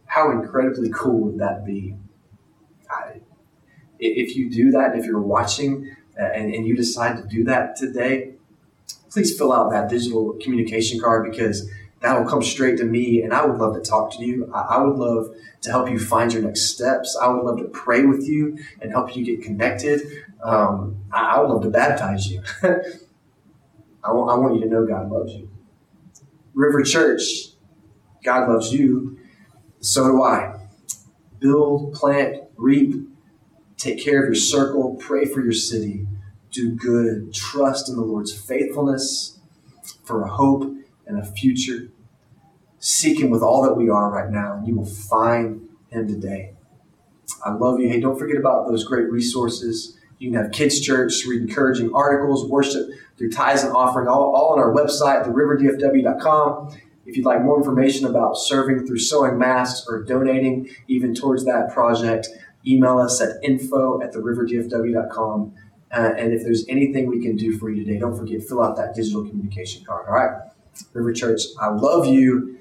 How 0.05 0.31
incredibly 0.31 0.89
cool 0.89 1.21
would 1.21 1.39
that 1.39 1.65
be? 1.65 1.95
I, 2.89 3.21
if 3.99 4.35
you 4.35 4.49
do 4.49 4.71
that, 4.71 4.95
if 4.95 5.05
you're 5.05 5.21
watching 5.21 5.95
uh, 6.19 6.23
and, 6.23 6.53
and 6.53 6.65
you 6.65 6.75
decide 6.75 7.17
to 7.17 7.23
do 7.23 7.43
that 7.45 7.75
today, 7.75 8.33
please 9.09 9.37
fill 9.37 9.51
out 9.51 9.71
that 9.71 9.89
digital 9.89 10.37
communication 10.41 10.99
card 10.99 11.29
because 11.29 11.69
that 12.05 12.19
will 12.19 12.29
come 12.29 12.43
straight 12.43 12.77
to 12.77 12.83
me 12.83 13.23
and 13.23 13.33
I 13.33 13.43
would 13.43 13.57
love 13.57 13.73
to 13.73 13.81
talk 13.81 14.13
to 14.13 14.23
you. 14.23 14.51
I, 14.53 14.77
would 14.77 14.95
love 14.95 15.35
to 15.61 15.71
help 15.71 15.89
you 15.89 15.97
find 15.97 16.31
your 16.31 16.43
next 16.43 16.65
steps. 16.65 17.17
I 17.19 17.27
would 17.29 17.41
love 17.41 17.57
to 17.57 17.65
pray 17.65 18.05
with 18.05 18.27
you 18.27 18.59
and 18.79 18.91
help 18.91 19.15
you 19.15 19.25
get 19.25 19.41
connected. 19.41 20.01
Um, 20.43 20.97
I, 21.11 21.39
would 21.39 21.49
love 21.49 21.63
to 21.63 21.71
baptize 21.71 22.27
you. 22.27 22.43
I, 22.63 24.11
want, 24.11 24.31
I 24.31 24.35
want 24.35 24.53
you 24.53 24.61
to 24.61 24.67
know 24.67 24.85
God 24.85 25.09
loves 25.09 25.33
you. 25.33 25.49
River 26.53 26.83
Church, 26.83 27.23
God 28.23 28.49
loves 28.49 28.71
you. 28.71 29.17
So 29.79 30.05
do 30.05 30.21
I. 30.21 30.59
Build, 31.39 31.95
plant, 31.95 32.43
reap, 32.55 32.93
take 33.77 33.99
care 33.99 34.21
of 34.21 34.25
your 34.25 34.35
circle, 34.35 34.95
pray 34.99 35.25
for 35.25 35.41
your 35.41 35.53
city, 35.53 36.05
do 36.51 36.75
good, 36.75 37.33
trust 37.33 37.89
in 37.89 37.95
the 37.95 38.03
Lord's 38.03 38.31
faithfulness 38.31 39.39
for 40.03 40.21
a 40.21 40.29
hope 40.29 40.71
and 41.07 41.19
a 41.19 41.25
future. 41.25 41.89
Seek 42.85 43.19
Him 43.19 43.31
with 43.31 43.41
all 43.41 43.63
that 43.63 43.73
we 43.73 43.89
are 43.89 44.11
right 44.11 44.29
now, 44.29 44.57
and 44.57 44.67
you 44.67 44.75
will 44.75 44.85
find 44.85 45.67
Him 45.89 46.07
today. 46.07 46.53
I 47.43 47.51
love 47.51 47.79
you. 47.79 47.89
Hey, 47.89 47.99
don't 47.99 48.19
forget 48.19 48.37
about 48.37 48.67
those 48.67 48.83
great 48.83 49.11
resources. 49.11 49.97
You 50.19 50.29
can 50.29 50.39
have 50.39 50.51
kids' 50.51 50.79
church, 50.79 51.25
read 51.25 51.41
encouraging 51.41 51.91
articles, 51.95 52.47
worship 52.47 52.87
through 53.17 53.31
tithes 53.31 53.63
and 53.63 53.75
offering, 53.75 54.07
all, 54.07 54.35
all 54.35 54.53
on 54.53 54.59
our 54.59 54.71
website, 54.71 55.25
theriverdfw.com. 55.25 56.77
If 57.07 57.17
you'd 57.17 57.25
like 57.25 57.41
more 57.41 57.57
information 57.57 58.05
about 58.05 58.37
serving 58.37 58.85
through 58.85 58.99
sewing 58.99 59.39
masks 59.39 59.87
or 59.89 60.03
donating 60.03 60.69
even 60.87 61.15
towards 61.15 61.43
that 61.45 61.71
project, 61.73 62.27
email 62.67 62.99
us 62.99 63.19
at 63.19 63.43
info 63.43 63.99
at 64.03 64.13
theriverdfw.com. 64.13 65.53
Uh, 65.91 66.13
and 66.19 66.33
if 66.33 66.43
there's 66.43 66.67
anything 66.69 67.07
we 67.09 67.19
can 67.19 67.35
do 67.35 67.57
for 67.57 67.71
you 67.71 67.83
today, 67.83 67.97
don't 67.97 68.15
forget, 68.15 68.43
fill 68.43 68.61
out 68.61 68.77
that 68.77 68.93
digital 68.93 69.27
communication 69.27 69.83
card. 69.85 70.05
All 70.07 70.13
right? 70.13 70.51
River 70.93 71.13
Church, 71.13 71.41
I 71.59 71.69
love 71.69 72.05
you. 72.05 72.59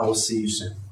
I 0.00 0.87